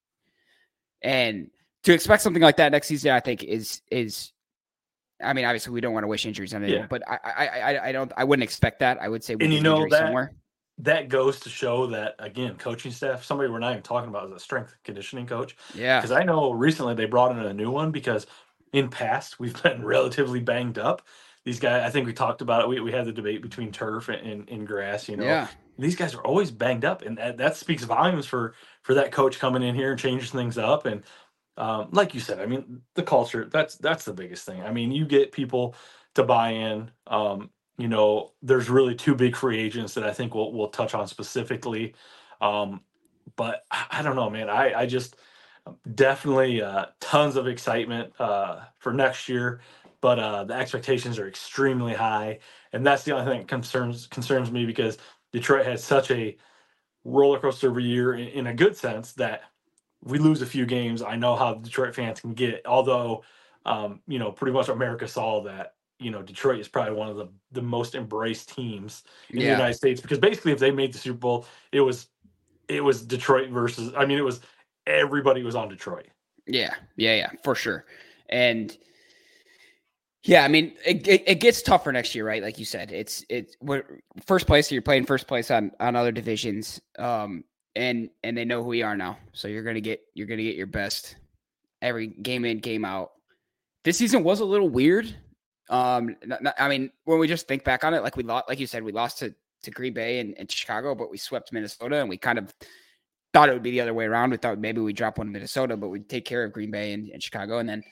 [1.04, 1.52] And
[1.84, 4.32] to expect something like that next season, I think is is
[5.22, 6.88] I mean, obviously we don't want to wish injuries on anyone, yeah.
[6.90, 9.00] but I, I I I don't I wouldn't expect that.
[9.00, 10.34] I would say and you know that somewhere.
[10.80, 14.36] That goes to show that again, coaching staff, somebody we're not even talking about is
[14.36, 15.56] a strength conditioning coach.
[15.76, 16.00] Yeah.
[16.00, 18.26] Because I know recently they brought in a new one because
[18.72, 21.04] in past we've been relatively banged up
[21.46, 22.70] these guys, I think we talked about it.
[22.70, 25.26] We, we had the debate between turf and, and, grass, you know.
[25.26, 25.48] Yeah.
[25.78, 29.40] These guys are always banged up, and that, that speaks volumes for for that coach
[29.40, 30.86] coming in here and changing things up.
[30.86, 31.04] And
[31.58, 34.62] um, like you said, I mean, the culture that's that's the biggest thing.
[34.62, 35.76] I mean, you get people
[36.14, 36.92] to buy in.
[37.08, 40.94] Um, you know, there's really two big free agents that I think we'll we'll touch
[40.94, 41.96] on specifically.
[42.42, 42.82] Um,
[43.36, 44.50] but I don't know, man.
[44.50, 45.16] I I just
[45.96, 49.62] definitely uh, tons of excitement uh, for next year
[50.04, 52.40] but uh, the expectations are extremely high,
[52.74, 54.98] and that's the only thing that concerns concerns me because
[55.32, 56.36] Detroit has such a
[57.06, 59.44] roller coaster every year in, in a good sense that
[60.02, 61.02] we lose a few games.
[61.02, 63.24] I know how Detroit fans can get, although
[63.66, 67.18] um, you know pretty much America saw that you know Detroit is probably one of
[67.18, 69.46] the the most embraced teams in yeah.
[69.46, 72.08] the United States because basically if they made the Super Bowl, it was
[72.68, 74.42] it was Detroit versus I mean it was
[74.88, 76.08] everybody was on Detroit.
[76.46, 77.86] Yeah, yeah, yeah, for sure.
[78.30, 78.76] And
[80.24, 82.42] yeah, I mean, it, it, it, gets tougher next year, right?
[82.42, 83.58] Like you said, it's it's
[84.26, 84.70] first place.
[84.70, 87.44] So you're playing first place on on other divisions, um,
[87.76, 89.18] and and they know who we are now.
[89.34, 91.18] So you're gonna get you're gonna get your best
[91.82, 93.12] every game in game out.
[93.84, 95.14] This season was a little weird.
[95.70, 98.50] Um, not, not, I mean, when we just think back on it, like we lost,
[98.50, 101.54] like you said, we lost to to Green Bay and, and Chicago, but we swept
[101.54, 102.54] Minnesota, and we kind of
[103.34, 104.32] thought it would be the other way around.
[104.32, 106.94] We thought maybe we'd drop one in Minnesota, but we'd take care of Green Bay
[106.94, 107.84] and, and Chicago, and then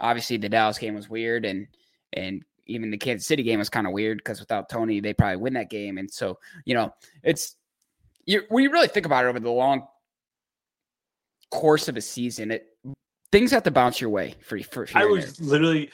[0.00, 1.66] obviously the Dallas game was weird and
[2.12, 5.36] and even the Kansas City game was kind of weird because without Toney, they probably
[5.36, 5.98] win that game.
[5.98, 7.56] And so, you know, it's
[8.24, 9.86] you when you really think about it over the long
[11.50, 12.66] course of a season, it
[13.32, 14.88] things have to bounce your way for for.
[14.94, 15.48] I was there.
[15.48, 15.90] literally,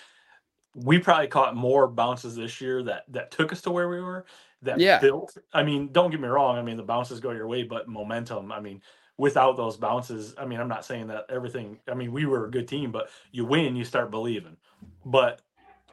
[0.75, 4.25] we probably caught more bounces this year that that took us to where we were.
[4.63, 4.99] That yeah.
[4.99, 5.37] built.
[5.53, 6.59] I mean, don't get me wrong.
[6.59, 8.53] I mean, the bounces go your way, but momentum.
[8.53, 8.83] I mean,
[9.17, 12.51] without those bounces, I mean, I'm not saying that everything, I mean, we were a
[12.51, 14.57] good team, but you win, you start believing.
[15.05, 15.41] But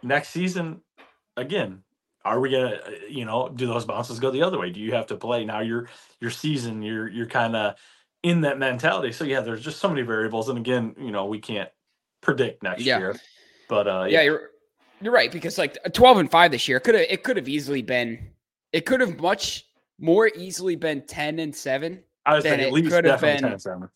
[0.03, 0.81] next season,
[1.37, 1.83] again,
[2.25, 4.69] are we gonna, you know, do those bounces go the other way?
[4.69, 5.61] Do you have to play now?
[5.61, 5.87] Your
[6.19, 7.75] your season, you're you're kind of
[8.23, 9.13] in that mentality.
[9.13, 11.69] So yeah, there's just so many variables, and again, you know, we can't
[12.21, 12.97] predict next yeah.
[12.97, 13.15] year.
[13.69, 14.19] But uh, yeah.
[14.19, 14.49] yeah, you're
[15.01, 17.81] you're right because like 12 and five this year could have it could have easily
[17.81, 18.29] been
[18.73, 19.65] it could have much
[19.99, 23.61] more easily been 10 and seven I was thinking at least definitely been, 10 and
[23.61, 23.89] 7.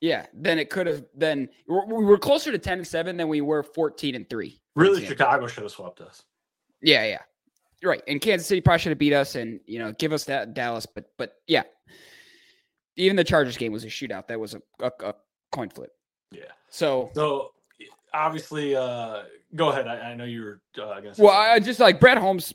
[0.00, 3.40] Yeah, then it could have been we were closer to 10 and 7 than we
[3.40, 4.60] were 14 and 3.
[4.74, 6.24] Really Chicago should have swept us.
[6.82, 7.20] Yeah, yeah.
[7.80, 8.02] You're right.
[8.08, 10.86] And Kansas City probably should have beat us and you know give us that Dallas,
[10.86, 11.62] but but yeah.
[12.96, 14.26] Even the Chargers game was a shootout.
[14.26, 15.14] That was a, a, a
[15.52, 15.92] coin flip.
[16.32, 16.42] Yeah.
[16.70, 17.52] So so
[18.12, 19.22] obviously uh
[19.54, 19.86] go ahead.
[19.86, 22.54] I, I know you were uh, Well, I just like Brad Holmes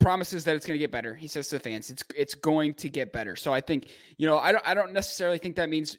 [0.00, 1.14] promises that it's going to get better.
[1.14, 3.36] He says to the fans, it's it's going to get better.
[3.36, 5.98] So I think you know I don't I don't necessarily think that means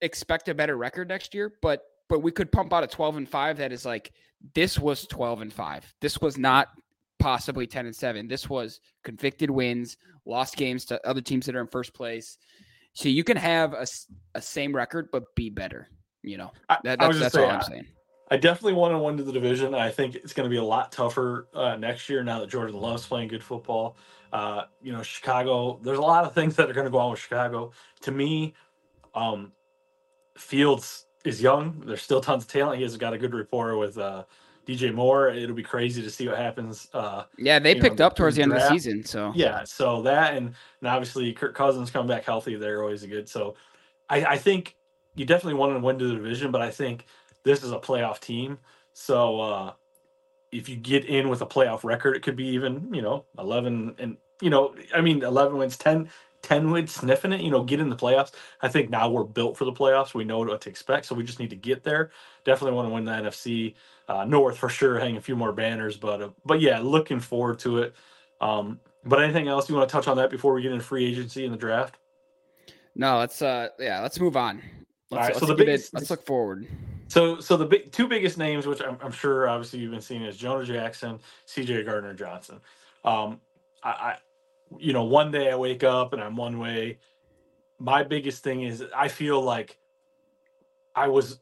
[0.00, 3.28] expect a better record next year, but but we could pump out a 12 and
[3.28, 4.12] 5 that is like
[4.54, 5.94] this was 12 and 5.
[6.00, 6.68] This was not
[7.18, 8.28] possibly 10 and 7.
[8.28, 12.36] This was convicted wins, lost games to other teams that are in first place.
[12.94, 13.86] So you can have a,
[14.34, 15.88] a same record but be better,
[16.22, 16.52] you know.
[16.68, 17.86] That, that's that's all I'm saying.
[18.32, 19.74] I definitely want to win to the division.
[19.74, 22.80] I think it's going to be a lot tougher uh, next year now that Jordan
[22.80, 23.94] Love's playing good football.
[24.32, 27.10] Uh, you know, Chicago, there's a lot of things that are going to go on
[27.10, 27.72] with Chicago.
[28.00, 28.54] To me,
[29.14, 29.52] um,
[30.38, 31.82] Fields is young.
[31.84, 32.78] There's still tons of talent.
[32.78, 34.24] He has got a good rapport with uh,
[34.66, 35.28] DJ Moore.
[35.28, 36.88] It'll be crazy to see what happens.
[36.94, 38.64] Uh, yeah, they picked know, up towards the end draft.
[38.64, 39.04] of the season.
[39.04, 42.56] So yeah, so that and, and obviously Kirk Cousins come back healthy.
[42.56, 43.28] They're always good.
[43.28, 43.56] So
[44.08, 44.74] I, I think
[45.16, 47.04] you definitely want to win to the division, but I think–
[47.44, 48.58] this is a playoff team.
[48.92, 49.72] So uh,
[50.50, 53.96] if you get in with a playoff record, it could be even, you know, 11
[53.98, 56.08] and, you know, I mean, 11 wins, 10,
[56.42, 58.32] 10 wins, sniffing it, you know, get in the playoffs.
[58.60, 60.14] I think now we're built for the playoffs.
[60.14, 61.06] We know what to expect.
[61.06, 62.10] So we just need to get there.
[62.44, 63.74] Definitely want to win the NFC
[64.08, 65.96] uh, North for sure, hang a few more banners.
[65.96, 67.94] But, uh, but yeah, looking forward to it.
[68.40, 71.06] Um, but anything else you want to touch on that before we get into free
[71.06, 71.98] agency and the draft?
[72.94, 74.60] No, let's, uh, yeah, let's move on.
[75.10, 75.36] Let's, All right.
[75.36, 76.66] so the biggest, it, let's look forward.
[77.12, 80.22] So, so the big, two biggest names, which I'm, I'm, sure obviously you've been seeing,
[80.22, 81.82] is Jonah Jackson, C.J.
[81.82, 82.58] Gardner Johnson.
[83.04, 83.38] Um,
[83.82, 84.16] I, I,
[84.78, 87.00] you know, one day I wake up and I'm one way.
[87.78, 89.76] My biggest thing is I feel like
[90.94, 91.40] I was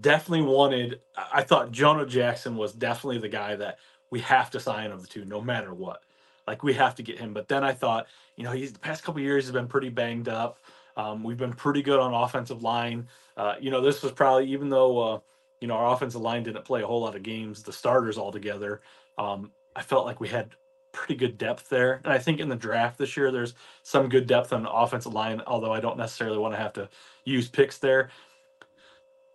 [0.00, 1.02] definitely wanted.
[1.14, 5.08] I thought Jonah Jackson was definitely the guy that we have to sign of the
[5.08, 6.00] two, no matter what.
[6.46, 7.34] Like we have to get him.
[7.34, 10.30] But then I thought, you know, he's the past couple years has been pretty banged
[10.30, 10.56] up.
[10.96, 13.08] Um, we've been pretty good on offensive line.
[13.36, 15.18] Uh, you know, this was probably even though uh,
[15.60, 18.32] you know our offensive line didn't play a whole lot of games, the starters all
[18.32, 18.80] together.
[19.18, 20.54] Um, I felt like we had
[20.92, 24.26] pretty good depth there, and I think in the draft this year there's some good
[24.26, 25.40] depth on the offensive line.
[25.46, 26.88] Although I don't necessarily want to have to
[27.24, 28.10] use picks there.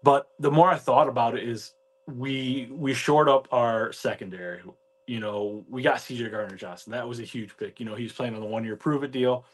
[0.04, 1.74] But the more I thought about it, is
[2.08, 4.62] we we shored up our secondary.
[5.08, 6.92] You know, we got CJ Gardner Johnson.
[6.92, 7.80] That was a huge pick.
[7.80, 9.46] You know, he's playing on the one year prove it deal.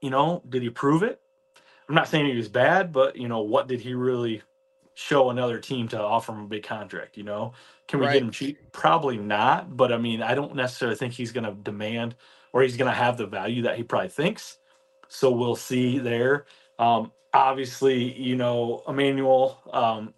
[0.00, 1.20] You know, did he prove it?
[1.88, 4.42] I'm not saying he was bad, but you know, what did he really
[4.94, 7.16] show another team to offer him a big contract?
[7.16, 7.52] You know,
[7.88, 8.14] can we right.
[8.14, 8.72] get him cheap?
[8.72, 9.76] Probably not.
[9.76, 12.14] But I mean, I don't necessarily think he's going to demand
[12.52, 14.58] or he's going to have the value that he probably thinks.
[15.08, 16.46] So we'll see there.
[16.78, 20.14] Um, obviously, you know, Emmanuel um,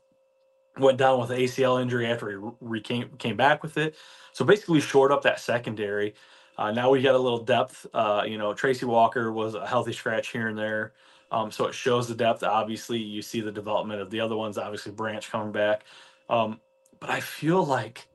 [0.79, 3.97] went down with an ACL injury after he re- came, came back with it.
[4.33, 6.15] So basically, we shored up that secondary.
[6.59, 7.87] Uh, now we got a little depth.
[7.92, 10.92] Uh, you know, Tracy Walker was a healthy scratch here and there.
[11.31, 12.42] Um, so it shows the depth.
[12.42, 14.59] Obviously, you see the development of the other ones.
[14.59, 15.85] Obviously, Branch coming back.
[16.29, 16.61] Um,
[17.01, 18.09] but I feel like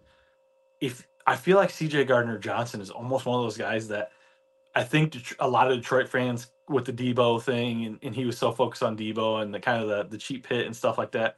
[0.79, 4.11] if I feel like CJ Gardner Johnson is almost one of those guys that
[4.73, 8.37] I think a lot of Detroit fans with the Debo thing, and, and he was
[8.37, 11.11] so focused on Debo and the kind of the, the cheap hit and stuff like
[11.11, 11.37] that.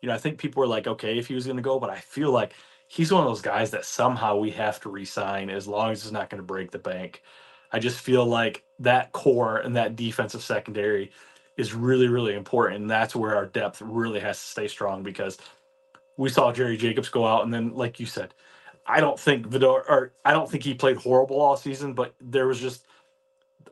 [0.00, 1.90] You know, I think people were like, okay, if he was going to go, but
[1.90, 2.54] I feel like
[2.90, 6.10] he's one of those guys that somehow we have to resign as long as it's
[6.10, 7.22] not going to break the bank.
[7.70, 11.12] I just feel like that core and that defensive secondary
[11.56, 12.80] is really, really important.
[12.80, 15.38] And that's where our depth really has to stay strong because
[16.16, 18.34] we saw Jerry Jacobs go out and then, like you said,
[18.84, 22.48] I don't think Vildor or I don't think he played horrible all season, but there
[22.48, 22.84] was just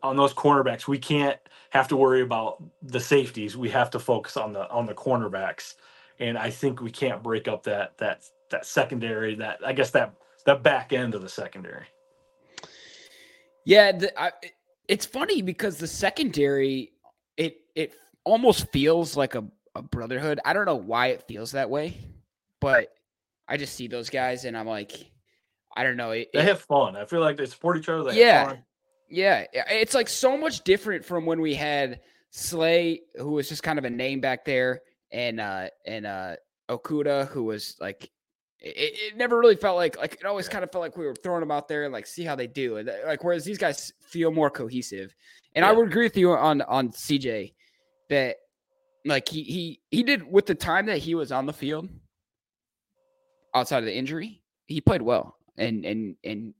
[0.00, 3.56] on those cornerbacks, we can't have to worry about the safeties.
[3.56, 5.74] We have to focus on the on the cornerbacks.
[6.20, 10.14] And I think we can't break up that that that secondary, that I guess that
[10.46, 11.86] that back end of the secondary.
[13.64, 14.32] Yeah, the, I,
[14.88, 16.92] it's funny because the secondary,
[17.36, 17.92] it it
[18.24, 20.40] almost feels like a, a brotherhood.
[20.44, 21.98] I don't know why it feels that way,
[22.60, 22.88] but
[23.46, 25.10] I just see those guys and I'm like,
[25.76, 26.10] I don't know.
[26.12, 26.96] It, they have fun.
[26.96, 28.12] I feel like they support each other.
[29.08, 29.64] yeah, yeah.
[29.70, 33.84] It's like so much different from when we had Slay, who was just kind of
[33.84, 34.80] a name back there,
[35.12, 36.36] and uh and uh
[36.68, 38.10] Okudah, who was like
[38.60, 40.52] it, it, never really felt like like it always yeah.
[40.52, 42.46] kind of felt like we were throwing them out there and like see how they
[42.46, 45.14] do and uh, like whereas these guys feel more cohesive
[45.54, 45.68] and yeah.
[45.68, 47.52] i would agree with you on on cj
[48.08, 48.36] that
[49.04, 51.88] like he he he did with the time that he was on the field
[53.54, 56.54] outside of the injury he played well and and and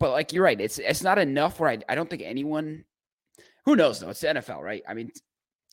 [0.00, 2.84] but like you're right it's it's not enough where i, I don't think anyone
[3.64, 5.10] who knows though it's the nfl right i mean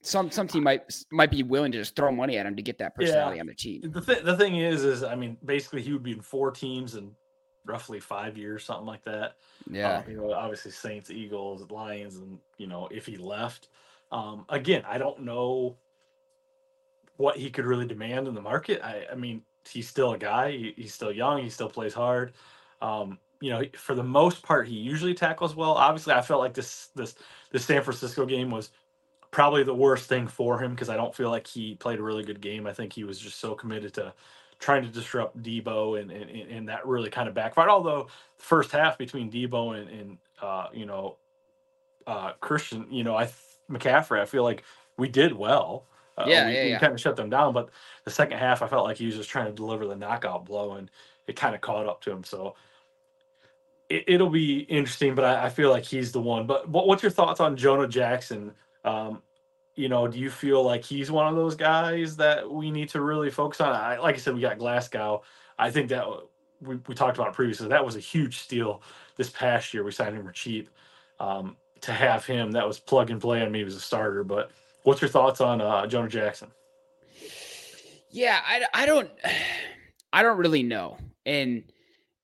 [0.06, 2.78] some some team might might be willing to just throw money at him to get
[2.78, 3.42] that personality yeah.
[3.42, 3.82] on the team.
[3.92, 6.96] The th- the thing is, is I mean, basically he would be in four teams
[6.96, 7.12] in
[7.66, 9.38] roughly five years, something like that.
[9.70, 13.70] Yeah, you know, obviously Saints, Eagles, Lions, and you know if he left,
[14.12, 15.78] um, again, I don't know
[17.18, 18.82] what he could really demand in the market.
[18.84, 20.52] I, I mean, he's still a guy.
[20.52, 21.42] He, he's still young.
[21.42, 22.34] He still plays hard.
[22.82, 25.72] Um, you know, for the most part, he usually tackles well.
[25.72, 27.16] Obviously, I felt like this this
[27.52, 28.72] the San Francisco game was
[29.36, 32.24] probably the worst thing for him because I don't feel like he played a really
[32.24, 32.66] good game.
[32.66, 34.14] I think he was just so committed to
[34.60, 37.70] trying to disrupt Debo, and and, and that really kind of backfired.
[37.70, 41.18] Although the first half between Debo and, and uh, you know
[42.08, 43.30] uh, Christian, you know, I
[43.70, 44.64] McCaffrey, I feel like
[44.96, 45.86] we did well.
[46.18, 46.80] Uh, yeah, we, yeah, we yeah.
[46.80, 47.72] kind of shut them down, but
[48.06, 50.76] the second half, I felt like he was just trying to deliver the knockout blow,
[50.76, 50.90] and
[51.28, 52.24] it kind of caught up to him.
[52.24, 52.56] So
[53.90, 56.48] it, will be interesting, but I, I, feel like he's the one.
[56.48, 58.54] But what, what's your thoughts on Jonah Jackson?
[58.86, 59.22] Um,
[59.76, 63.02] you know, do you feel like he's one of those guys that we need to
[63.02, 63.76] really focus on?
[63.76, 65.24] I, like I said, we got Glasgow.
[65.60, 66.06] I think that
[66.62, 67.68] we, we talked about previously.
[67.68, 68.82] That was a huge steal
[69.18, 69.84] this past year.
[69.84, 70.70] We signed him for cheap.
[71.20, 74.24] Um, to have him, that was plug and play on me as a starter.
[74.24, 74.52] But
[74.84, 76.50] what's your thoughts on uh, Jonah Jackson?
[78.10, 79.10] Yeah, I, I don't
[80.14, 81.64] I don't really know, and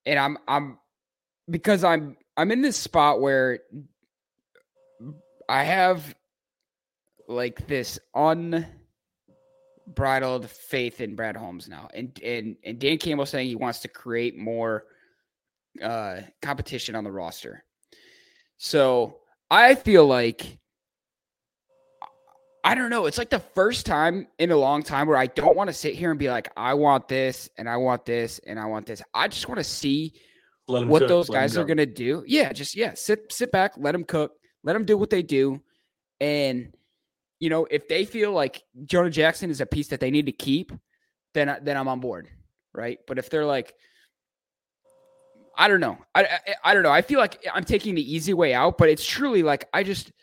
[0.06, 0.78] and I'm I'm
[1.50, 3.60] because I'm I'm in this spot where
[5.50, 6.15] I have
[7.31, 7.99] like this
[9.87, 11.89] unbridled faith in Brad Holmes now.
[11.93, 14.85] And and and Dan Campbell saying he wants to create more
[15.81, 17.63] uh competition on the roster.
[18.57, 19.17] So
[19.49, 20.59] I feel like
[22.63, 23.07] I don't know.
[23.07, 25.95] It's like the first time in a long time where I don't want to sit
[25.95, 29.01] here and be like, I want this and I want this and I want this.
[29.15, 30.13] I just want to see
[30.67, 32.23] what cook, those guys are gonna do.
[32.27, 35.59] Yeah, just yeah, sit sit back, let them cook, let them do what they do,
[36.19, 36.73] and
[37.41, 40.32] you know if they feel like Jonah Jackson is a piece that they need to
[40.32, 40.71] keep,
[41.34, 42.30] then then I'm on board,
[42.73, 42.99] right?
[43.06, 43.73] But if they're like,
[45.58, 48.34] I don't know, I, I, I don't know, I feel like I'm taking the easy
[48.34, 50.13] way out, but it's truly like I just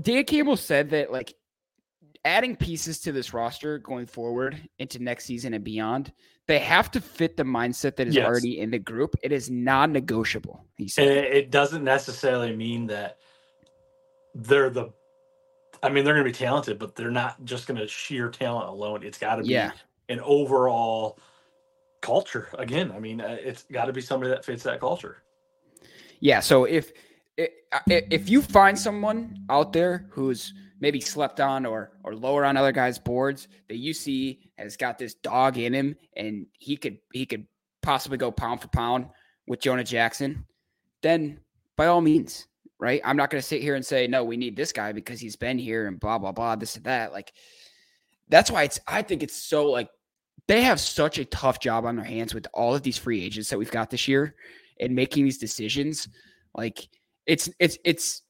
[0.00, 1.34] Dan Campbell said that like
[2.24, 6.12] adding pieces to this roster going forward into next season and beyond,
[6.46, 8.26] they have to fit the mindset that is yes.
[8.26, 9.14] already in the group.
[9.22, 10.64] It is non-negotiable.
[10.76, 11.08] He said.
[11.08, 13.18] And it doesn't necessarily mean that
[14.34, 14.90] they're the.
[15.82, 18.68] I mean, they're going to be talented, but they're not just going to sheer talent
[18.68, 19.02] alone.
[19.02, 19.72] It's got to be yeah.
[20.08, 21.18] an overall
[22.00, 22.48] culture.
[22.58, 25.22] Again, I mean, uh, it's got to be somebody that fits that culture.
[26.20, 26.40] Yeah.
[26.40, 26.92] So if
[27.36, 32.72] if you find someone out there who's maybe slept on or or lower on other
[32.72, 37.26] guys' boards that you see has got this dog in him and he could he
[37.26, 37.46] could
[37.82, 39.06] possibly go pound for pound
[39.46, 40.44] with Jonah Jackson,
[41.02, 41.40] then
[41.76, 42.46] by all means,
[42.78, 43.00] right?
[43.04, 45.36] I'm not going to sit here and say no, we need this guy because he's
[45.36, 47.12] been here and blah blah blah this and that.
[47.12, 47.32] Like
[48.28, 49.88] that's why it's I think it's so like
[50.46, 53.50] they have such a tough job on their hands with all of these free agents
[53.50, 54.34] that we've got this year
[54.80, 56.08] and making these decisions.
[56.54, 56.88] Like
[57.26, 58.22] it's it's it's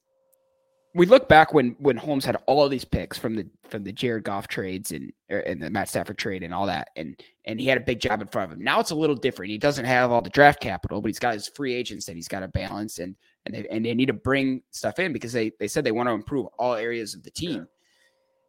[0.95, 4.23] we look back when when Holmes had all these picks from the from the Jared
[4.23, 7.67] Goff trades and er, and the Matt Stafford trade and all that, and and he
[7.67, 8.63] had a big job in front of him.
[8.63, 9.51] Now it's a little different.
[9.51, 12.27] He doesn't have all the draft capital, but he's got his free agents that he's
[12.27, 15.51] got to balance, and and they, and they need to bring stuff in because they
[15.59, 17.67] they said they want to improve all areas of the team.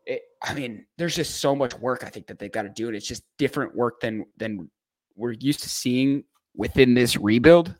[0.06, 2.88] It, I mean, there's just so much work I think that they've got to do,
[2.88, 4.70] and it's just different work than than
[5.16, 6.24] we're used to seeing
[6.56, 7.74] within this rebuild.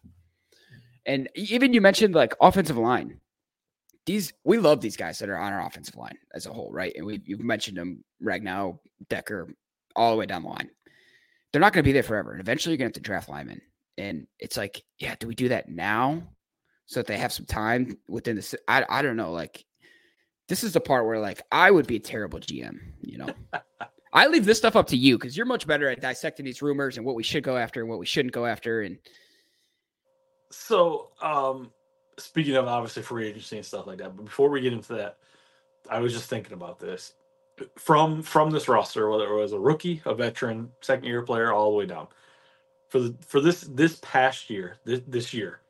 [1.07, 3.21] And even you mentioned like offensive line
[4.07, 6.93] these we love these guys that are on our offensive line as a whole, right?
[6.97, 9.55] And we you've mentioned them, Ragnow, Decker,
[9.95, 10.71] all the way down the line.
[11.53, 12.33] They're not going to be there forever.
[12.33, 13.61] And eventually you're going to have to draft linemen.
[13.99, 16.23] And it's like, yeah, do we do that now
[16.91, 19.65] so that they have some time within the I I don't know, like
[20.49, 23.29] this is the part where like I would be a terrible GM, you know.
[24.13, 26.97] I leave this stuff up to you because you're much better at dissecting these rumors
[26.97, 28.83] and what we should go after and what we shouldn't go after.
[28.83, 28.99] And
[30.51, 31.71] so um
[32.19, 35.19] speaking of obviously free agency and stuff like that, but before we get into that,
[35.89, 37.13] I was just thinking about this
[37.79, 41.71] from from this roster, whether it was a rookie, a veteran, second year player, all
[41.71, 42.09] the way down
[42.89, 45.61] for the for this this past year, this, this year,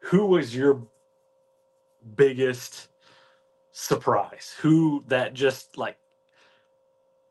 [0.00, 0.82] who was your
[2.16, 2.88] biggest
[3.72, 4.54] surprise?
[4.60, 5.96] Who that just like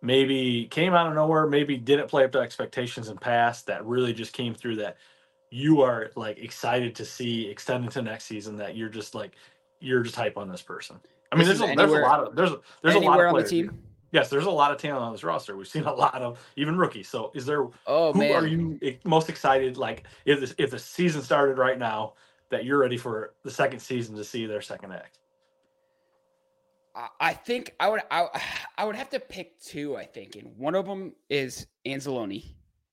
[0.02, 4.14] maybe came out of nowhere, maybe didn't play up to expectations in past that really
[4.14, 4.98] just came through that
[5.50, 9.36] you are like excited to see extend into next season that you're just like
[9.80, 11.00] you're just hype on this person.
[11.32, 13.50] I mean, there's a, anywhere, there's a lot of there's there's a lot of players.
[13.50, 13.84] The team?
[14.12, 15.58] Yes, there's a lot of talent on this roster.
[15.58, 17.10] We've seen a lot of even rookies.
[17.10, 17.68] So, is there?
[17.86, 19.78] Oh who man, are you eh, most excited?
[19.78, 22.14] Like, if this, if the season started right now,
[22.50, 25.20] that you're ready for the second season to see their second act.
[27.20, 28.28] I think I would I,
[28.78, 29.96] I would have to pick two.
[29.96, 32.44] I think, and one of them is Anzalone.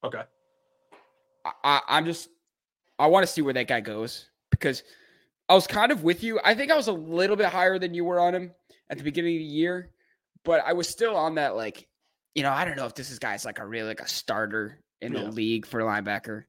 [0.03, 0.23] Okay.
[1.63, 2.29] I, I'm just
[2.99, 4.83] I want to see where that guy goes because
[5.49, 6.41] I was kind of with you.
[6.45, 8.53] I think I was a little bit higher than you were on him
[8.91, 9.91] at the beginning of the year,
[10.45, 11.87] but I was still on that like,
[12.35, 14.81] you know, I don't know if this is guy's like a really like a starter
[15.01, 15.25] in yeah.
[15.25, 16.45] the league for linebacker,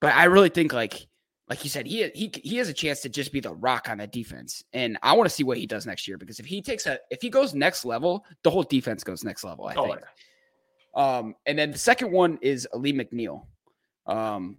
[0.00, 1.06] but I really think like
[1.48, 3.98] like you said, he he he has a chance to just be the rock on
[3.98, 6.60] that defense, and I want to see what he does next year because if he
[6.60, 9.66] takes a if he goes next level, the whole defense goes next level.
[9.66, 10.00] I Oh, think.
[10.94, 13.46] Um, and then the second one is Alim McNeill,
[14.06, 14.58] um,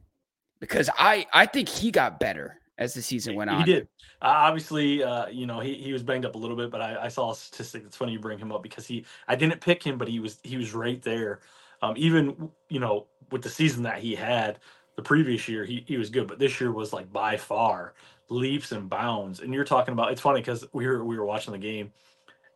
[0.59, 3.59] because I I think he got better as the season went on.
[3.59, 3.87] He did.
[4.21, 7.05] Uh, obviously, uh, you know, he, he was banged up a little bit, but I,
[7.05, 9.83] I saw a statistic that's funny you bring him up because he I didn't pick
[9.83, 11.41] him, but he was he was right there.
[11.81, 14.59] Um, even you know with the season that he had
[14.97, 17.93] the previous year, he, he was good, but this year was like by far
[18.29, 19.39] leaps and bounds.
[19.39, 21.93] And you're talking about it's funny because we were we were watching the game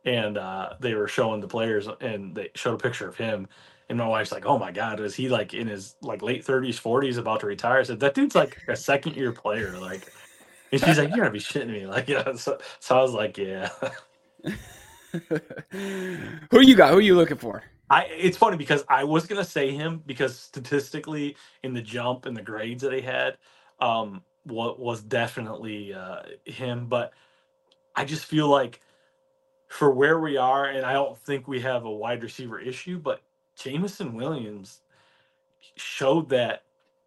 [0.03, 3.47] and uh, they were showing the players and they showed a picture of him.
[3.89, 6.79] And my wife's like, "Oh my God, is he like in his like late thirties,
[6.79, 10.11] forties, about to retire?" I said, "That dude's like a second year player, like."
[10.71, 12.33] And she's like, "You gotta be shitting me!" Like, yeah.
[12.35, 13.69] So, so I was like, "Yeah."
[16.51, 16.93] Who you got?
[16.93, 17.63] Who you looking for?
[17.91, 18.05] I.
[18.05, 22.43] It's funny because I was gonna say him because statistically, in the jump and the
[22.43, 23.37] grades that he had,
[23.81, 26.87] um, what was definitely uh, him.
[26.87, 27.13] But
[27.95, 28.81] I just feel like
[29.69, 33.21] for where we are, and I don't think we have a wide receiver issue, but
[33.57, 34.81] Jameson Williams
[35.77, 36.63] showed that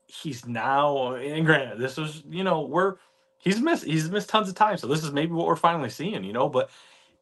[0.06, 1.14] he's now.
[1.16, 2.96] And granted, this was you know we're
[3.38, 6.24] he's missed he's missed tons of time, so this is maybe what we're finally seeing,
[6.24, 6.48] you know.
[6.48, 6.70] But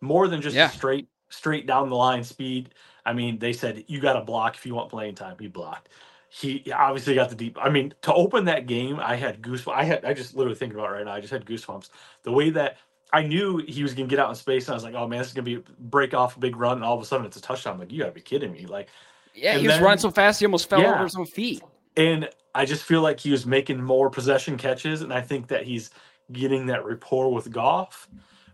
[0.02, 0.68] more than just Yeah.
[0.70, 2.74] straight straight down the line speed.
[3.04, 5.36] I mean, they said you got to block if you want playing time.
[5.40, 5.88] He blocked.
[6.28, 7.58] He obviously got the deep.
[7.60, 9.74] I mean, to open that game, I had goosebumps.
[9.74, 11.12] I had I just literally thinking about it right now.
[11.12, 11.90] I just had goosebumps.
[12.22, 12.78] The way that
[13.12, 15.18] I knew he was gonna get out in space, and I was like, oh man,
[15.18, 17.36] this is gonna be break off a big run, and all of a sudden it's
[17.36, 17.74] a touchdown.
[17.74, 18.64] I'm like, you gotta be kidding me!
[18.64, 18.88] Like,
[19.34, 20.94] Yeah, he was then- running so fast he almost fell Yeah.
[20.94, 21.62] over his own feet.
[21.98, 25.64] and I just feel like he was making more possession catches, and I think that
[25.64, 25.90] he's
[26.32, 28.08] getting that rapport with Goff.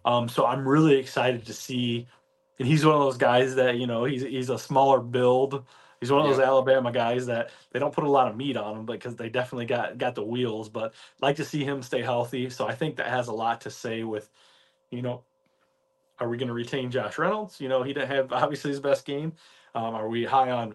[0.05, 2.09] Um, so I'm really excited to see.
[2.59, 5.64] And he's one of those guys that you know he's he's a smaller build.
[6.00, 6.46] He's one of those Yeah.
[6.46, 9.66] Alabama guys that they don't put a lot of meat on him because they definitely
[9.66, 10.68] got got the wheels.
[10.68, 12.50] But like to see him stay healthy.
[12.50, 14.30] So I think that has a lot to say with,
[14.90, 15.22] you know,
[16.20, 17.61] are we going to retain Josh Reynolds?
[17.61, 19.32] You know, he didn't have obviously his best game.
[19.74, 20.74] Um, are we high on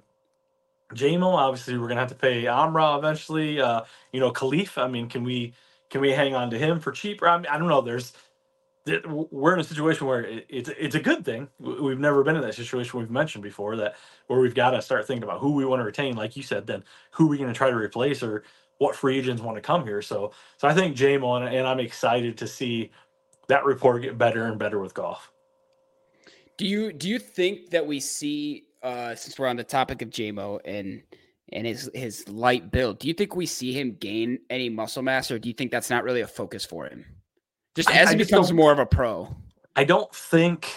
[0.94, 1.34] JMO?
[1.36, 3.60] Obviously, we're gonna have to pay Amra eventually.
[3.60, 3.82] Uh,
[4.12, 4.78] you know, Kalif.
[4.78, 5.54] I mean, can we
[5.90, 7.28] can we hang on to him for cheaper?
[7.28, 7.82] I, mean, I don't know.
[7.82, 8.24] There's th-
[8.86, 11.48] we're in a situation where it, it's it's a good thing.
[11.60, 13.96] We've never been in that situation we've mentioned before that
[14.28, 16.16] where we've got to start thinking about who we want to retain.
[16.16, 18.44] Like you said, then who are we going to try to replace or
[18.80, 20.02] what free agents want to come here.
[20.02, 22.92] So so I think JMO and, and I'm excited to see
[23.48, 25.32] that report get better and better with Goff.
[26.58, 30.10] Do you do you think that we see uh since we're on the topic of
[30.10, 31.04] JMO and
[31.54, 35.32] and his his light build, do you think we see him gain any muscle mass
[35.32, 37.06] or do you think that's not really a focus for him?
[37.76, 39.36] Just as I he becomes more of a pro.
[39.76, 40.70] I don't think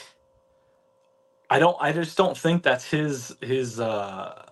[1.51, 4.43] I don't I just don't think that's his his uh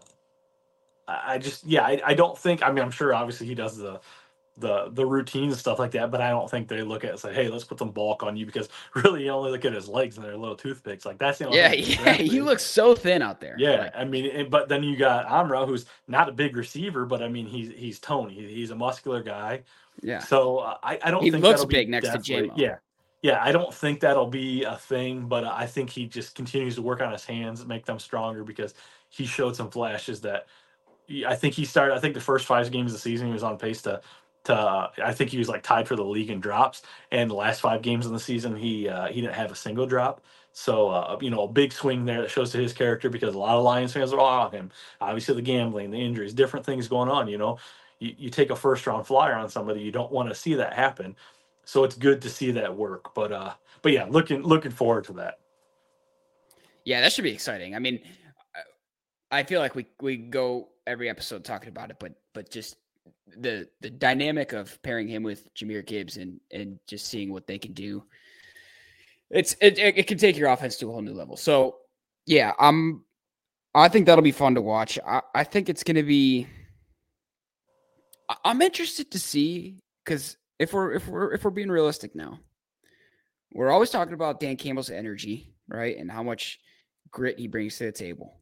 [1.06, 4.00] I just yeah, I, I don't think I mean I'm sure obviously he does the
[4.56, 7.10] the the routines and stuff like that, but I don't think they look at it
[7.12, 9.72] and say, Hey, let's put some bulk on you because really you only look at
[9.72, 11.04] his legs and they're little toothpicks.
[11.04, 13.56] Like that's the only Yeah, yeah, he looks so thin out there.
[13.58, 17.22] Yeah, Like, I mean, but then you got Amra, who's not a big receiver, but
[17.22, 18.34] I mean, he's he's Tony.
[18.34, 19.62] He's a muscular guy.
[20.02, 20.18] Yeah.
[20.18, 22.54] So uh, I, I don't He think looks that'll be big next to J-Mo.
[22.56, 22.76] Yeah,
[23.22, 23.42] yeah.
[23.42, 27.00] I don't think that'll be a thing, but I think he just continues to work
[27.00, 28.74] on his hands, make them stronger because
[29.08, 30.46] he showed some flashes that
[31.26, 31.94] I think he started.
[31.94, 34.00] I think the first five games of the season he was on pace to.
[34.44, 37.34] To, uh, I think he was like tied for the league in drops, and the
[37.34, 40.20] last five games in the season he uh, he didn't have a single drop.
[40.52, 43.38] So uh, you know, a big swing there that shows to his character because a
[43.38, 44.70] lot of Lions fans are all on him.
[45.00, 47.26] Obviously, the gambling, the injuries, different things going on.
[47.26, 47.58] You know,
[48.00, 50.72] you, you take a first round flyer on somebody, you don't want to see that
[50.72, 51.16] happen.
[51.64, 53.14] So it's good to see that work.
[53.14, 55.38] But uh, but yeah, looking looking forward to that.
[56.84, 57.74] Yeah, that should be exciting.
[57.74, 58.00] I mean,
[59.30, 62.76] I feel like we we go every episode talking about it, but but just
[63.36, 67.58] the the dynamic of pairing him with Jahmyr Gibbs and and just seeing what they
[67.58, 68.04] can do.
[69.30, 71.36] It's it it, can take your offense to a whole new level.
[71.36, 71.78] So
[72.26, 73.04] yeah, I'm
[73.74, 74.98] I think that'll be fun to watch.
[75.06, 76.46] I, I think it's gonna be
[78.44, 82.40] I'm interested to see because if we're if we're if we're being realistic now,
[83.52, 85.96] we're always talking about Dan Campbell's energy, right?
[85.96, 86.60] And how much
[87.10, 88.40] grit he brings to the table.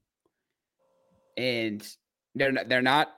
[1.36, 1.86] And
[2.34, 3.08] they're not, they're not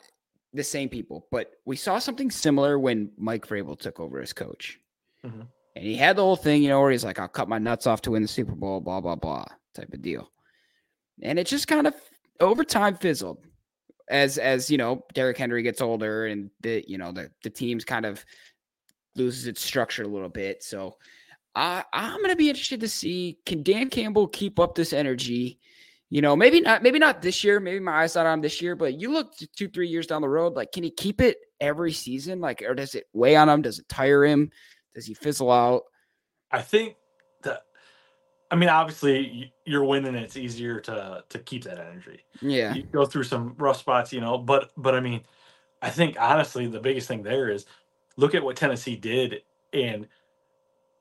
[0.52, 4.78] the same people, but we saw something similar when Mike Vrabel took over as coach.
[5.24, 5.48] Mhm.
[5.76, 7.86] And he had the whole thing, you know, where he's like, I'll cut my nuts
[7.86, 10.30] off to win the Super Bowl, blah, blah, blah, type of deal.
[11.22, 11.94] And it just kind of
[12.40, 13.44] over time fizzled
[14.08, 17.84] as as you know, Derrick Henry gets older and the you know the the team's
[17.84, 18.24] kind of
[19.16, 20.62] loses its structure a little bit.
[20.62, 20.96] So
[21.54, 25.58] I I'm gonna be interested to see can Dan Campbell keep up this energy
[26.10, 27.58] You know, maybe not, maybe not this year.
[27.58, 30.28] Maybe my eyes not on this year, but you look two, three years down the
[30.28, 30.54] road.
[30.54, 32.40] Like, can he keep it every season?
[32.40, 33.62] Like, or does it weigh on him?
[33.62, 34.50] Does it tire him?
[34.94, 35.82] Does he fizzle out?
[36.52, 36.94] I think.
[38.54, 40.14] I mean, obviously, you're winning.
[40.14, 42.24] It's easier to to keep that energy.
[42.40, 44.38] Yeah, You go through some rough spots, you know.
[44.38, 45.22] But but I mean,
[45.82, 47.66] I think honestly, the biggest thing there is
[48.16, 49.42] look at what Tennessee did,
[49.72, 50.06] and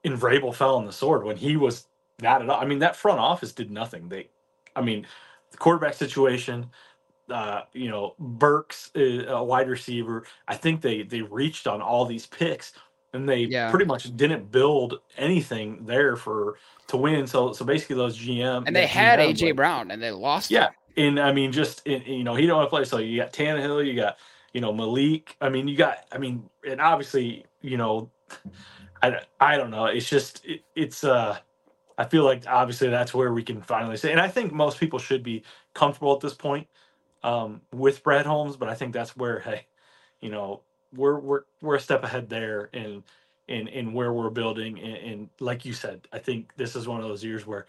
[0.04, 1.86] and Vrabel fell on the sword when he was
[2.20, 2.60] not at all.
[2.60, 4.10] I mean, that front office did nothing.
[4.10, 4.30] They,
[4.76, 5.06] I mean,
[5.52, 6.72] the quarterback situation.
[7.30, 10.26] Uh, you know, Burks, uh, a wide receiver.
[10.48, 12.74] I think they they reached on all these picks,
[13.14, 13.70] and they Yeah.
[13.70, 16.58] pretty much didn't build anything there for
[16.88, 17.28] to win.
[17.28, 20.52] So so basically, those GM and they had GM, AJ like- Brown, and they lost.
[20.52, 20.74] yeah, him.
[21.18, 22.84] and I mean, just in, you know, he don't want to play.
[22.86, 24.18] So you got Tannehill, you got
[24.54, 25.36] you know Malik.
[25.42, 28.10] I mean, you got I mean, and obviously, you know,
[29.02, 29.86] I I don't know.
[29.86, 31.38] It's just it, it's uh,
[31.98, 34.98] I feel like obviously that's where we can finally say, and I think most people
[35.00, 35.44] should be
[35.74, 36.68] comfortable at this point
[37.24, 39.68] um, with Brad Holmes, but I think that's where hey,
[40.20, 40.62] you know,
[40.96, 43.04] we're we're we're a step ahead there in
[43.48, 47.02] in in where we're building, and, and like you said, I think this is one
[47.02, 47.66] of those years where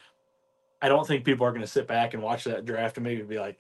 [0.83, 3.23] I don't think people are going to sit back and watch that draft and maybe
[3.23, 3.59] be like,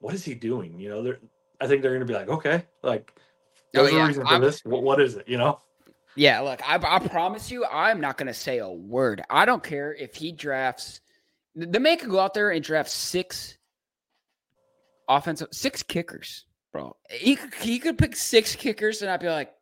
[0.00, 1.18] "What is he doing?" You know, they're.
[1.60, 3.12] I think they're going to be like, "Okay, like,
[3.76, 4.64] Oh, there's yeah, a reason for I'm- this.
[4.64, 5.60] What, what is it?" You know?
[6.14, 9.22] Yeah, look, I, I promise you, I'm not going to say a word.
[9.30, 11.00] I don't care if he drafts.
[11.54, 13.56] The the man could go out there and draft six
[15.08, 16.96] offensive, six kickers, bro.
[17.10, 19.52] He could, he could pick six kickers, and I'd be like,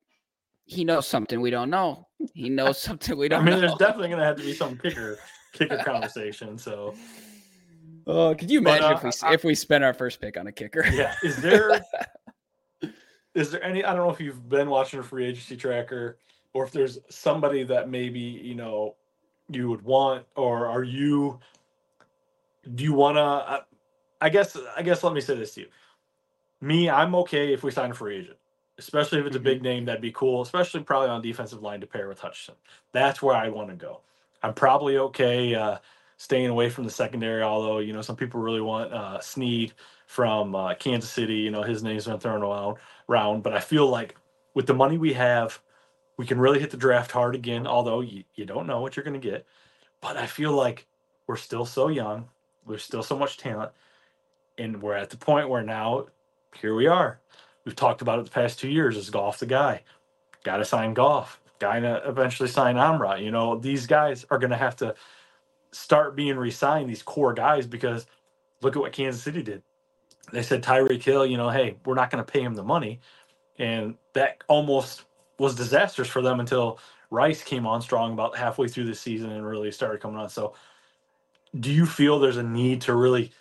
[0.65, 2.07] he knows something we don't know.
[2.33, 3.61] He knows something we don't I mean, know.
[3.61, 5.19] there's definitely going to have to be some kicker
[5.53, 6.57] kicker conversation.
[6.57, 6.95] So,
[8.07, 10.39] Oh, could you But, imagine uh, if we I- if we spent our first pick
[10.39, 10.87] on a kicker?
[10.87, 11.85] yeah, is there
[13.35, 13.85] is there any?
[13.85, 16.19] I don't know if you've been watching a free agency tracker
[16.55, 18.97] or if there's somebody that maybe you know
[19.49, 21.39] you would want, or are you?
[22.75, 23.65] Do you want to?
[24.21, 24.57] I guess.
[24.77, 25.03] I guess.
[25.05, 25.67] Let me say this to you.
[26.61, 28.37] Me, I'm okay if we sign a free agent,
[28.79, 29.87] especially if it's a big name.
[29.87, 32.57] That'd be cool, especially probably on defensive line to pair with Hutchinson.
[32.93, 34.01] That's where I want to go.
[34.43, 35.79] I'm probably okay uh,
[36.19, 39.73] staying away from the secondary, although you know some people really want uh, Sneed
[40.07, 41.37] from uh, Kansas City.
[41.37, 42.77] You know his name's been thrown around,
[43.09, 44.17] around, but I feel like
[44.55, 45.61] with the money we have,
[46.19, 47.67] we can really hit the draft hard again.
[47.67, 49.47] Although you, you don't know what you're going to get,
[50.03, 50.87] but I feel like
[51.27, 52.29] we're still so young.
[52.69, 53.73] There's still so much talent,
[54.59, 56.07] and we're at the point where now
[56.61, 57.21] here we are.
[57.65, 58.97] We've talked about it the past two years.
[58.97, 59.83] Is Goff the guy?
[60.45, 61.41] Got to sign Goff.
[61.59, 63.21] Guy to eventually sign Amra.
[63.21, 64.95] You know these guys are going to have to
[65.73, 66.89] start being re-signed.
[66.89, 68.07] These core guys because
[68.63, 69.63] look at what Kansas City did.
[70.33, 71.27] They said Tyreek Hill.
[71.27, 73.01] You know, hey, we're not going to pay him the money,
[73.59, 75.05] and that almost
[75.39, 76.79] was disastrous for them until
[77.11, 80.29] Rice came on strong about halfway through the season and really started coming on.
[80.29, 80.55] So,
[81.59, 83.33] do you feel there's a need to really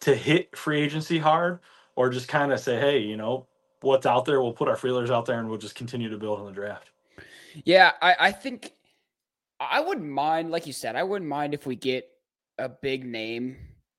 [0.00, 1.60] to hit free agency hard,
[1.96, 3.46] or just kind of say, hey, you know,
[3.80, 4.42] what's out there?
[4.42, 6.90] We'll put our feelers out there and we'll just continue to build on the draft.
[7.64, 8.72] Yeah, I, I think
[9.60, 12.08] I wouldn't mind, like you said, I wouldn't mind if we get
[12.58, 13.56] a big name.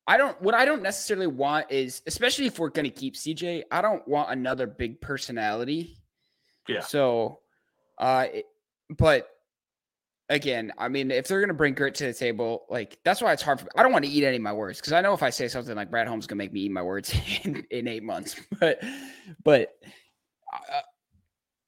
[0.07, 3.81] I don't what I don't necessarily want is especially if we're gonna keep CJ, I
[3.81, 5.97] don't want another big personality.
[6.67, 6.81] Yeah.
[6.81, 7.39] So
[7.97, 8.45] uh it-
[8.95, 9.29] but
[10.29, 13.41] again, I mean, if they're gonna bring grit to the table, like that's why it's
[13.41, 15.23] hard for I don't want to eat any of my words because I know if
[15.23, 17.13] I say something like Brad Holmes gonna make me eat my words
[17.43, 18.35] in, in eight months.
[18.59, 18.81] But
[19.43, 19.73] but
[20.53, 20.81] uh,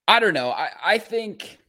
[0.07, 0.51] I don't know.
[0.51, 1.59] I, I think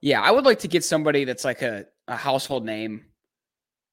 [0.00, 3.04] yeah, I would like to get somebody that's like a, a household name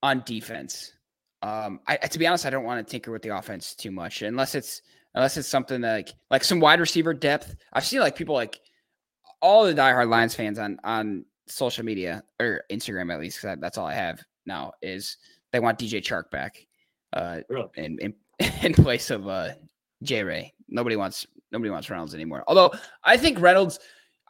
[0.03, 0.93] on defense.
[1.41, 4.21] Um, I to be honest, I don't want to tinker with the offense too much
[4.21, 4.81] unless it's
[5.13, 7.55] unless it's something that like like some wide receiver depth.
[7.73, 8.59] I've seen like people like
[9.45, 13.77] all the diehard Lions fans on on social media or Instagram at least because that's
[13.77, 15.17] all I have now is
[15.51, 16.57] they want DJ Chark back
[17.13, 17.69] uh, Really?
[17.75, 18.13] in in
[18.63, 19.49] in place of uh,
[20.01, 20.53] J Ray.
[20.67, 22.43] Nobody wants nobody wants Reynolds anymore.
[22.47, 22.73] Although
[23.03, 23.79] I think Reynolds,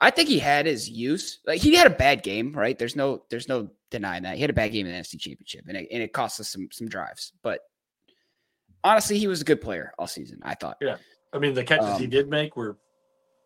[0.01, 1.39] I think he had his use.
[1.47, 2.77] Like he had a bad game, right?
[2.77, 5.63] There's no there's no denying that he had a bad game in the NFC Championship,
[5.69, 7.31] and it, and it cost us some some drives.
[7.41, 7.61] But
[8.83, 10.39] honestly, he was a good player all season.
[10.43, 10.75] I thought.
[10.81, 10.97] Yeah,
[11.33, 12.77] I mean, the catches he Um, did make were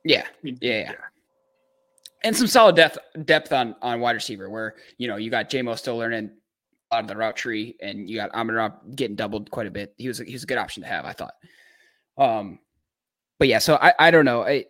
[0.04, 0.94] Yeah, yeah, yeah.
[2.24, 5.78] And some solid depth depth on on wide receiver where you know you got JMO
[5.78, 6.32] still learning
[6.92, 9.94] out of the route tree and you got Amon getting doubled quite a bit.
[9.98, 11.34] He was a, he was a good option to have, I thought.
[12.18, 12.60] Um,
[13.38, 14.44] but yeah, so I I don't know.
[14.44, 14.66] I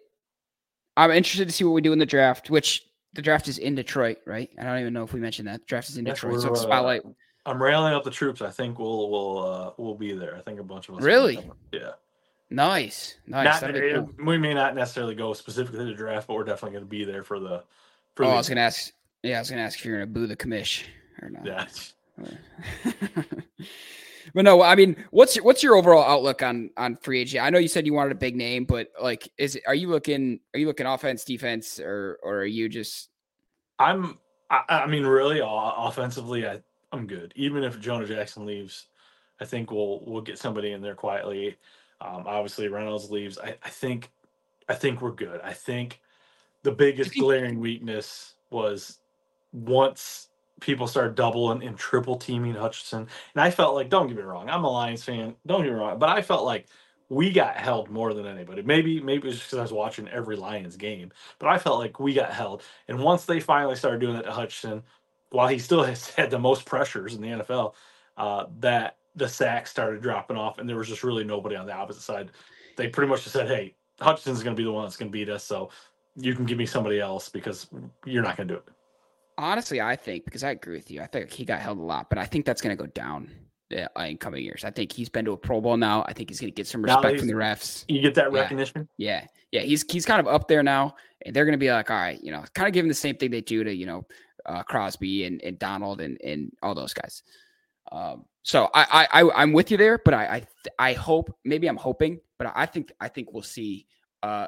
[0.98, 2.84] I'm interested to see what we do in the draft, which
[3.14, 4.50] the draft is in Detroit, right?
[4.60, 5.62] I don't even know if we mentioned that.
[5.62, 6.42] The draft is in Yes, Detroit.
[6.42, 7.02] So uh, spotlight.
[7.46, 8.42] I'm railing up the troops.
[8.42, 10.36] I think we'll we'll uh, we'll be there.
[10.36, 11.04] I think a bunch of us.
[11.04, 11.50] Really?
[11.72, 11.92] Yeah.
[12.52, 13.62] Nice, nice.
[13.62, 14.10] Not, cool.
[14.26, 17.06] We may not necessarily go specifically to the draft, but we're definitely going to be
[17.06, 17.64] there for the.
[18.16, 18.92] For Oh, the, I was gonna ask.
[19.22, 20.84] Yeah, I was gonna ask if you're gonna boo the commish
[21.22, 21.46] or not.
[21.46, 21.66] Yeah.
[24.34, 27.46] but no, I mean, what's your, what's your overall outlook on on free agent?
[27.46, 29.90] I know you said you wanted a big name, but like, is it, are you
[29.90, 33.10] looking are you looking offense, defense, or or are you just?
[33.78, 34.18] I'm.
[34.50, 37.32] I, I mean, really, offensively, I I'm good.
[37.36, 38.88] Even if Jonah Jackson leaves,
[39.40, 41.56] I think we'll we'll get somebody in there quietly.
[42.02, 43.38] Um, obviously, Reynolds leaves.
[43.38, 44.12] I, I think
[44.68, 45.42] I think we're good.
[45.44, 46.00] I think
[46.64, 49.00] the biggest glaring weakness was
[49.52, 50.28] once
[50.60, 53.08] people started doubling and triple teaming Hutchinson.
[53.34, 55.36] And I felt like, don't get me wrong, I'm a Lions fan.
[55.46, 56.68] Don't get me wrong, but I felt like
[57.10, 58.62] we got held more than anybody.
[58.62, 62.00] Maybe maybe it was because I was watching every Lions game, but I felt like
[62.00, 62.62] we got held.
[62.88, 64.84] And once they finally started doing that to Hutchinson,
[65.32, 67.74] while he still has had the most pressures in the NFL,
[68.18, 71.74] uh, that the sacks started dropping off, and there was just really nobody on the
[71.74, 72.32] opposite side.
[72.78, 75.14] They pretty much just said, "Hey, Hutchinson's going to be the one that's going to
[75.18, 75.70] beat us, so
[76.16, 77.68] you can give me somebody else because
[78.06, 78.70] you're not going to do it."
[79.40, 82.10] honestly, I think because I agree with you, I think he got held a lot,
[82.10, 83.32] but I think that's going to go down
[83.72, 84.64] in coming years.
[84.64, 86.04] I think he's been to a Pro Bowl now.
[86.08, 87.86] I think he's going to get some respect from the refs.
[87.88, 88.88] You get that recognition.
[88.98, 89.62] Yeah, yeah.
[89.62, 90.96] He's he's kind of up there now,
[91.26, 93.16] and they're going to be like, all right, you know, kind of giving the same
[93.16, 94.06] thing they do to you know
[94.46, 97.24] uh, Crosby and, and Donald and and all those guys.
[97.92, 100.26] Um, so I I I'm with you there, but I
[100.78, 103.88] I I hope maybe I'm hoping, but I think I think we'll see.
[104.24, 104.48] Uh,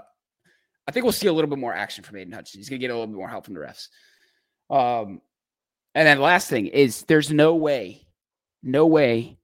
[0.88, 2.60] I think we'll see a little bit more action from Aidan Hutchinson.
[2.60, 3.88] He's going to get a little bit more help from the refs.
[4.70, 5.22] Um,
[5.94, 8.08] and then the last thing is there's no way,
[8.64, 9.38] no way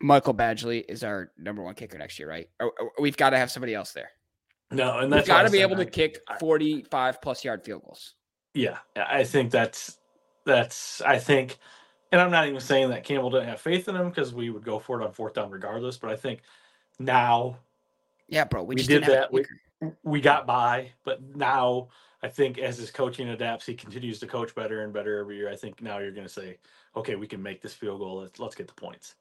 [0.00, 2.48] Michael Badgley is our number one kicker next year, right?
[2.98, 4.10] We've got to have somebody else there.
[4.70, 8.14] No, and that's got to be able to kick 45 plus yard field goals.
[8.54, 9.98] Yeah, I think that's
[10.46, 11.58] that's I think,
[12.12, 14.64] and I'm not even saying that Campbell didn't have faith in him because we would
[14.64, 15.96] go for it on fourth down regardless.
[15.96, 16.40] But I think
[16.98, 17.56] now,
[18.28, 19.32] yeah, bro, we, we did that.
[19.32, 19.44] We,
[20.02, 21.88] we got by, but now
[22.22, 25.48] I think as his coaching adapts, he continues to coach better and better every year.
[25.48, 26.58] I think now you're going to say,
[26.96, 28.20] okay, we can make this field goal.
[28.20, 29.14] Let's let's get the points.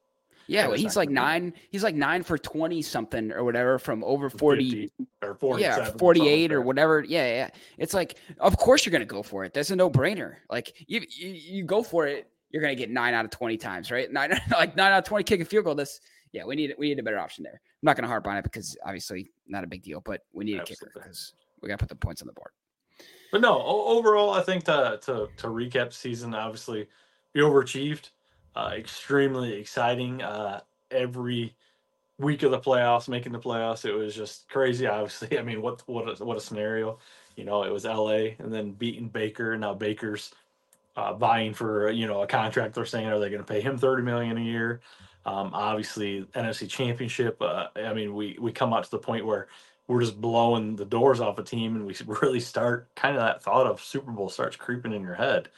[0.48, 1.54] Yeah, well, he's like nine.
[1.70, 5.62] He's like nine for twenty something or whatever from over forty or forty.
[5.62, 7.06] Yeah, forty eight or whatever.
[7.08, 7.50] Yeah, yeah.
[7.78, 9.54] It's like, of course you're gonna go for it.
[9.54, 10.38] That's a no brainer.
[10.50, 12.28] Like you, you, you go for it.
[12.52, 14.12] You're gonna get nine out of twenty times, right?
[14.12, 15.76] Nine, like nine out of twenty kick a field goal.
[15.76, 16.00] This,
[16.32, 17.62] yeah, we need we need a better option there.
[17.62, 20.60] I'm not gonna harp on it because obviously not a big deal, but we need
[20.60, 20.88] Absolutely.
[20.88, 22.52] a kicker because we gotta put the points on the board.
[23.32, 26.88] But no, overall, I think to to to recap season, obviously,
[27.34, 28.10] we overachieved.
[28.56, 30.22] Uh, extremely exciting.
[30.22, 31.56] Uh, every
[32.18, 34.88] week of the playoffs, making the playoffs, it was just crazy.
[34.88, 36.98] Obviously, I mean, what what a, what a scenario.
[37.36, 38.36] You know, it was L.A.
[38.40, 39.58] and then beating Baker.
[39.58, 40.32] Now Baker's
[41.00, 42.76] uh, vying for you know a contract.
[42.76, 44.82] They're saying, are they going to pay him thirty million a year?
[45.26, 47.42] Um, obviously, NFC Championship.
[47.42, 49.48] Uh, I mean, we we come out to the point where
[49.88, 53.42] we're just blowing the doors off a team and we really start kind of that
[53.42, 55.50] thought of Super Bowl starts creeping in your head.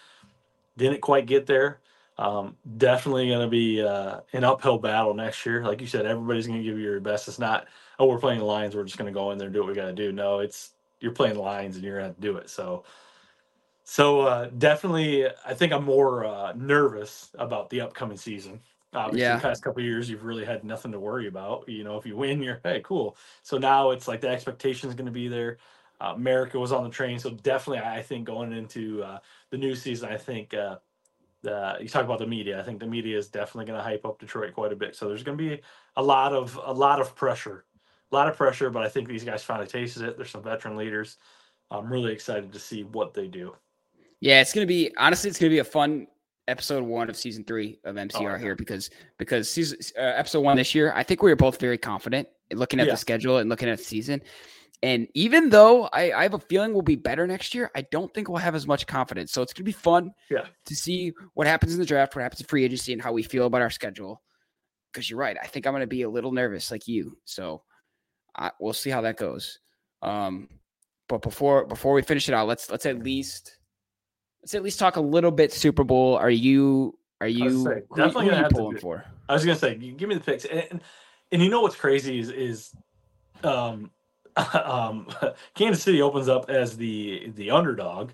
[0.77, 1.79] Didn't quite get there.
[2.17, 5.65] Um, definitely going to be uh, an uphill battle next year.
[5.65, 7.27] Like you said, everybody's going to give you your best.
[7.27, 7.67] It's not,
[7.97, 8.75] oh, we're playing the Lions.
[8.75, 10.11] We're just going to go in there and do what we got to do.
[10.11, 12.49] No, it's you're playing the Lions and you're going to do it.
[12.49, 12.83] So,
[13.83, 18.61] so uh, definitely, I think I'm more uh, nervous about the upcoming season.
[18.93, 19.35] Obviously, yeah.
[19.35, 21.67] the past couple years, you've really had nothing to worry about.
[21.67, 23.15] You know, if you win, you're hey, cool.
[23.41, 25.57] So now it's like the expectation is going to be there.
[26.01, 29.19] Uh, America was on the train, so definitely, I think going into uh,
[29.49, 30.77] the new season, I think uh,
[31.41, 32.59] the you talk about the media.
[32.59, 34.95] I think the media is definitely going to hype up Detroit quite a bit.
[34.95, 35.61] So there's going to be
[35.95, 37.65] a lot of a lot of pressure,
[38.11, 38.69] a lot of pressure.
[38.69, 40.17] But I think these guys finally tasted it.
[40.17, 41.17] There's some veteran leaders.
[41.69, 43.55] I'm really excited to see what they do.
[44.21, 46.07] Yeah, it's going to be honestly, it's going to be a fun
[46.47, 50.57] episode one of season three of MCR oh, here because because season uh, episode one
[50.57, 52.93] this year, I think we were both very confident looking at yeah.
[52.93, 54.21] the schedule and looking at the season.
[54.83, 58.11] And even though I, I, have a feeling we'll be better next year, I don't
[58.15, 59.31] think we'll have as much confidence.
[59.31, 60.47] So it's going to be fun yeah.
[60.65, 63.21] to see what happens in the draft, what happens in free agency, and how we
[63.21, 64.23] feel about our schedule.
[64.91, 67.15] Because you're right, I think I'm going to be a little nervous, like you.
[67.25, 67.61] So
[68.35, 69.59] I, we'll see how that goes.
[70.01, 70.49] Um,
[71.07, 73.57] but before before we finish it out, let's let's at least
[74.41, 76.15] let's at least talk a little bit Super Bowl.
[76.15, 79.05] Are you are you say, definitely who, who pulling for?
[79.29, 80.45] I was gonna say, give me the picks.
[80.45, 80.81] And,
[81.31, 82.75] and you know what's crazy is is
[83.43, 83.91] um
[84.53, 85.07] um
[85.55, 88.11] Kansas City opens up as the the underdog.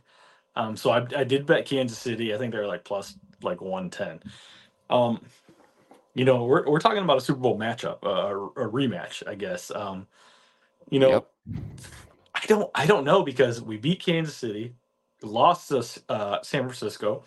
[0.56, 2.34] Um so I I did bet Kansas City.
[2.34, 4.32] I think they're like plus like 110.
[4.90, 5.22] Um
[6.14, 9.36] you know, we're we're talking about a Super Bowl matchup, uh, a, a rematch, I
[9.36, 9.72] guess.
[9.72, 10.08] Um
[10.90, 11.32] you know, yep.
[12.36, 14.74] I don't I don't know because we beat Kansas City
[15.22, 17.24] lost to uh, San Francisco.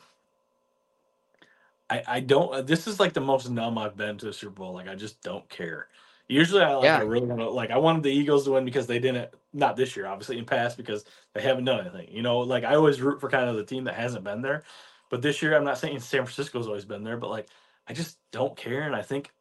[1.88, 2.54] I, I don't.
[2.54, 4.72] Uh, this is like the most numb I've been to a Super Bowl.
[4.74, 5.88] Like I just don't care.
[6.28, 6.84] Usually, I like.
[6.84, 6.98] Yeah.
[6.98, 7.70] I really want to like.
[7.70, 9.30] I wanted the Eagles to win because they didn't.
[9.52, 12.14] Not this year, obviously, in past because they haven't done anything.
[12.14, 14.62] You know, like I always root for kind of the team that hasn't been there.
[15.10, 17.48] But this year, I'm not saying San Francisco's always been there, but like
[17.88, 19.32] I just don't care, and I think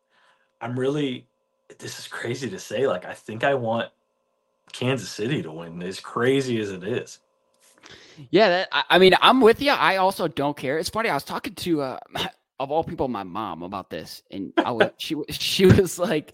[0.60, 1.28] I'm really.
[1.78, 2.88] This is crazy to say.
[2.88, 3.92] Like I think I want
[4.74, 5.84] Kansas City to win.
[5.84, 7.20] As crazy as it is.
[8.32, 9.72] Yeah, that, I, I mean, I'm with you.
[9.72, 10.78] I also don't care.
[10.78, 11.10] It's funny.
[11.10, 12.00] I was talking to, uh,
[12.60, 16.34] of all people, my mom about this, and I was, she she was like,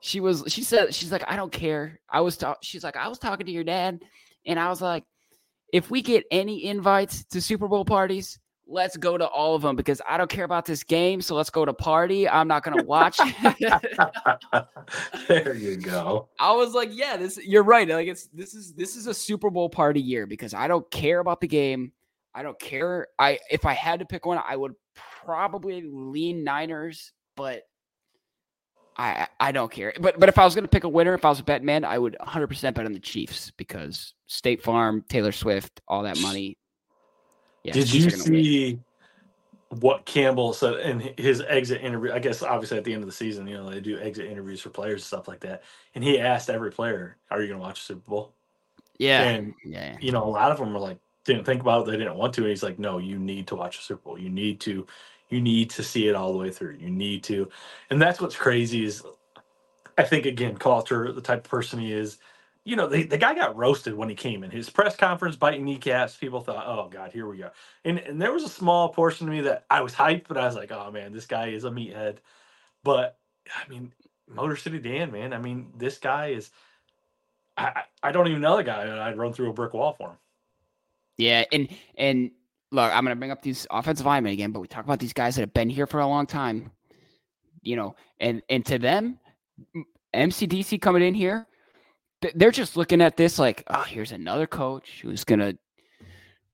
[0.00, 2.00] she was she said she's like, I don't care.
[2.08, 4.00] I was talk, she's like, I was talking to your dad,
[4.46, 5.04] and I was like,
[5.72, 9.76] if we get any invites to Super Bowl parties, let's go to all of them
[9.76, 11.20] because I don't care about this game.
[11.20, 12.28] So let's go to party.
[12.28, 13.18] I'm not gonna watch.
[15.28, 16.28] there you go.
[16.38, 17.88] I was like, yeah, this you're right.
[17.88, 21.20] Like it's this is this is a Super Bowl party year because I don't care
[21.20, 21.92] about the game.
[22.34, 23.08] I don't care.
[23.18, 24.74] I if I had to pick one, I would
[25.24, 27.62] probably lean Niners, but
[28.96, 29.92] I I don't care.
[30.00, 31.84] But but if I was gonna pick a winner, if I was a bet man,
[31.84, 36.20] I would 100 percent bet on the Chiefs because State Farm, Taylor Swift, all that
[36.20, 36.58] money.
[37.66, 38.78] Yeah, Did you see
[39.70, 39.80] win.
[39.80, 42.12] what Campbell said in his exit interview?
[42.12, 44.60] I guess obviously at the end of the season, you know, they do exit interviews
[44.60, 45.64] for players and stuff like that.
[45.96, 48.34] And he asked every player, "Are you gonna watch the Super Bowl?"
[48.98, 51.90] Yeah, and yeah, you know, a lot of them were like, didn't think about it,
[51.90, 52.42] they didn't want to.
[52.42, 54.18] And he's like, "No, you need to watch the Super Bowl.
[54.18, 54.86] You need to."
[55.28, 56.76] You need to see it all the way through.
[56.78, 57.48] You need to,
[57.90, 59.02] and that's what's crazy is,
[59.98, 62.18] I think again, culture, the type of person he is.
[62.66, 65.64] You know, the, the guy got roasted when he came in his press conference, biting
[65.64, 66.16] kneecaps.
[66.16, 67.50] People thought, "Oh God, here we go."
[67.84, 70.46] And and there was a small portion of me that I was hyped, but I
[70.46, 72.16] was like, "Oh man, this guy is a meathead."
[72.82, 73.92] But I mean,
[74.28, 75.32] Motor City Dan, man.
[75.32, 76.50] I mean, this guy is.
[77.56, 80.10] I I don't even know the guy, and I'd run through a brick wall for
[80.10, 80.16] him.
[81.18, 82.32] Yeah, and and
[82.72, 85.12] look, I'm going to bring up these offensive linemen again, but we talk about these
[85.12, 86.72] guys that have been here for a long time,
[87.62, 89.18] you know, and and to them,
[90.12, 91.46] MCDC coming in here,
[92.34, 95.58] they're just looking at this like, oh, here's another coach who's to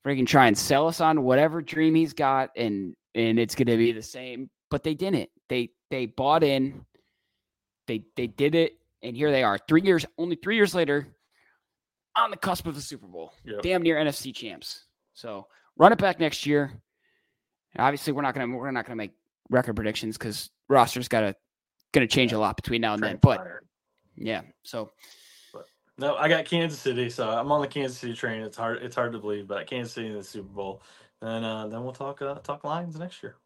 [0.04, 3.92] freaking try and sell us on whatever dream he's got, and and it's to be
[3.92, 4.50] the same.
[4.70, 5.30] But they didn't.
[5.48, 6.84] They they bought in.
[7.86, 11.08] They they did it, and here they are, three years, only three years later,
[12.16, 13.62] on the cusp of the Super Bowl, yep.
[13.62, 14.84] damn near NFC champs.
[15.14, 15.46] So
[15.76, 16.72] Run it back next year.
[17.78, 19.12] Obviously, we're not gonna we're not gonna make
[19.48, 21.34] record predictions because roster's got to
[21.92, 23.18] gonna change a lot between now and then.
[23.20, 23.46] But
[24.16, 24.90] yeah, so.
[26.02, 28.42] No, I got Kansas City, so I'm on the Kansas City train.
[28.42, 30.82] It's hard it's hard to believe, but Kansas City in the Super Bowl.
[31.20, 33.36] And uh, then we'll talk uh, talk Lions next year.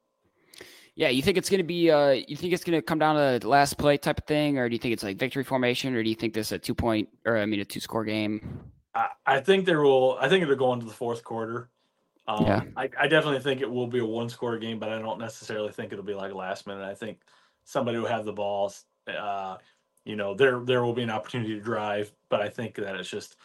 [0.95, 1.91] Yeah, you think it's going to be?
[1.91, 4.57] Uh, you think it's going to come down to the last play type of thing,
[4.57, 6.59] or do you think it's like victory formation, or do you think this is a
[6.59, 8.61] two point, or I mean a two score game?
[8.95, 10.17] I, I think there will.
[10.19, 11.69] I think it'll go into the fourth quarter.
[12.27, 14.99] Um, yeah, I, I, definitely think it will be a one score game, but I
[14.99, 16.83] don't necessarily think it'll be like last minute.
[16.83, 17.19] I think
[17.65, 18.85] somebody will have the balls.
[19.07, 19.59] Uh,
[20.07, 23.11] you know, there there will be an opportunity to drive, but I think that it's
[23.11, 23.37] just,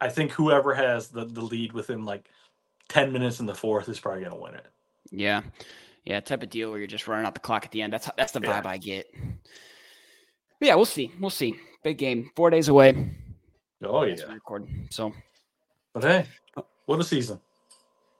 [0.00, 2.30] I think whoever has the the lead within like
[2.88, 4.66] ten minutes in the fourth is probably going to win it.
[5.10, 5.42] Yeah,
[6.04, 7.92] yeah, type of deal where you're just running out the clock at the end.
[7.92, 8.70] That's that's the vibe yeah.
[8.70, 9.12] I get.
[10.60, 11.10] But yeah, we'll see.
[11.18, 11.56] We'll see.
[11.82, 13.10] Big game, four days away.
[13.82, 14.68] Oh yeah, record.
[14.90, 15.12] So,
[15.92, 16.26] but hey,
[16.86, 17.40] what a season!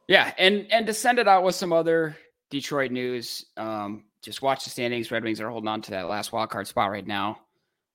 [0.08, 2.16] Yeah, and and to send it out with some other
[2.50, 5.12] Detroit news, um, just watch the standings.
[5.12, 7.38] Red Wings are holding on to that last wild card spot right now.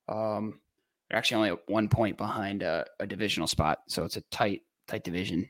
[0.08, 0.60] Um,
[1.10, 5.04] they're actually only one point behind a, a, divisional spot, so it's a tight, tight
[5.04, 5.48] division.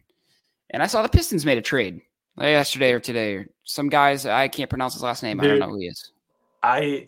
[0.69, 2.01] And I saw the Pistons made a trade
[2.37, 3.35] like yesterday or today.
[3.35, 5.37] Or some guys I can't pronounce his last name.
[5.37, 6.11] Dude, I don't know who he is.
[6.63, 7.07] I,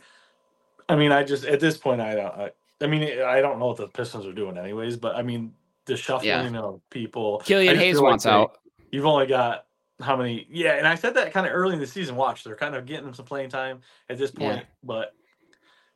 [0.88, 2.28] I mean, I just at this point, I don't.
[2.28, 4.98] I, I mean, I don't know what the Pistons are doing, anyways.
[4.98, 5.54] But I mean,
[5.86, 6.60] the shuffling yeah.
[6.60, 7.42] of people.
[7.46, 8.58] Killian Hayes wants like out
[8.92, 9.66] you've only got
[10.02, 10.48] how many?
[10.50, 12.16] Yeah, and I said that kind of early in the season.
[12.16, 14.64] Watch, they're kind of getting them some playing time at this point, yeah.
[14.84, 15.14] but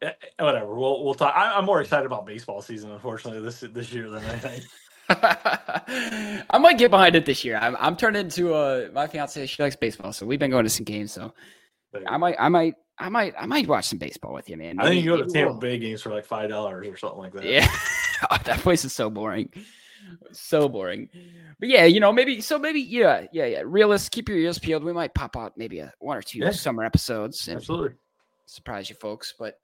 [0.02, 0.74] Eh, eh, whatever.
[0.76, 1.36] We'll we'll talk.
[1.36, 4.62] I, am more excited about baseball season, unfortunately, this this year than anything.
[5.10, 7.58] I might get behind it this year.
[7.58, 9.46] I'm I'm turning into a my fiance.
[9.46, 11.12] She likes baseball, so we've been going to some games.
[11.12, 11.34] So
[12.08, 14.78] I might I might I might I might watch some baseball with you, man.
[14.78, 15.60] Maybe, I think you go to Tampa we'll...
[15.60, 17.46] Bay games for like five dollars or something like that.
[17.46, 17.68] Yeah,
[18.32, 19.50] oh, that place is so boring
[20.32, 21.10] so boring.
[21.60, 23.62] But yeah, you know, maybe so maybe yeah, yeah, yeah.
[23.66, 24.84] Realist, keep your ears peeled.
[24.84, 26.52] We might pop out maybe a one or two yeah.
[26.52, 27.96] summer episodes and Absolutely.
[28.46, 29.34] surprise you folks.
[29.38, 29.60] But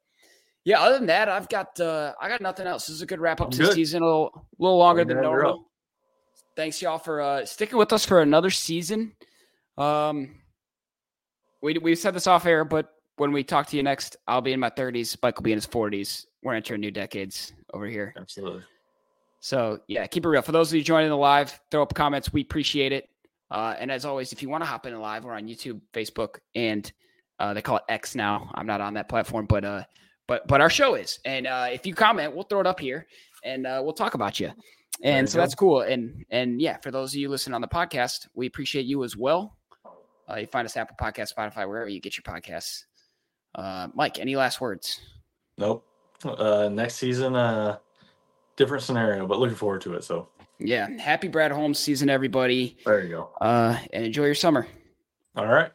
[0.68, 2.88] yeah, other than that, I've got uh I got nothing else.
[2.88, 5.22] This is a good wrap up to the season, a little, a little longer than
[5.22, 5.64] normal.
[6.58, 9.14] Thanks y'all for uh sticking with us for another season.
[9.78, 10.42] Um
[11.62, 14.52] we we said this off air, but when we talk to you next, I'll be
[14.52, 15.16] in my 30s.
[15.24, 16.26] Mike will be in his 40s.
[16.44, 18.14] We're entering new decades over here.
[18.18, 18.64] Absolutely.
[19.40, 20.42] So yeah, keep it real.
[20.42, 22.34] For those of you joining the live, throw up comments.
[22.34, 23.08] We appreciate it.
[23.50, 26.40] Uh, and as always, if you want to hop in live, we're on YouTube, Facebook,
[26.56, 26.92] and
[27.40, 28.52] uh, they call it X now.
[28.54, 29.84] I'm not on that platform, but uh,
[30.28, 31.20] but but our show is.
[31.26, 33.08] And uh, if you comment, we'll throw it up here,
[33.44, 34.52] and uh, we'll talk about you.
[35.04, 35.42] And so go.
[35.42, 35.82] that's cool.
[35.82, 39.16] And and yeah, for those of you listening on the podcast, we appreciate you as
[39.16, 39.56] well.
[40.30, 42.84] Uh, you find us Apple Podcast, Spotify, wherever you get your podcasts.
[43.56, 45.00] Uh, Mike, any last words?
[45.58, 45.86] Nope.
[46.26, 47.78] Uh, next season, uh,
[48.56, 50.04] different scenario, but looking forward to it.
[50.04, 50.28] So
[50.60, 50.90] Yeah.
[50.98, 52.78] Happy Brad Holmes season, everybody.
[52.86, 53.30] there you go.
[53.40, 54.68] Uh, and enjoy your summer.
[55.38, 55.72] All right.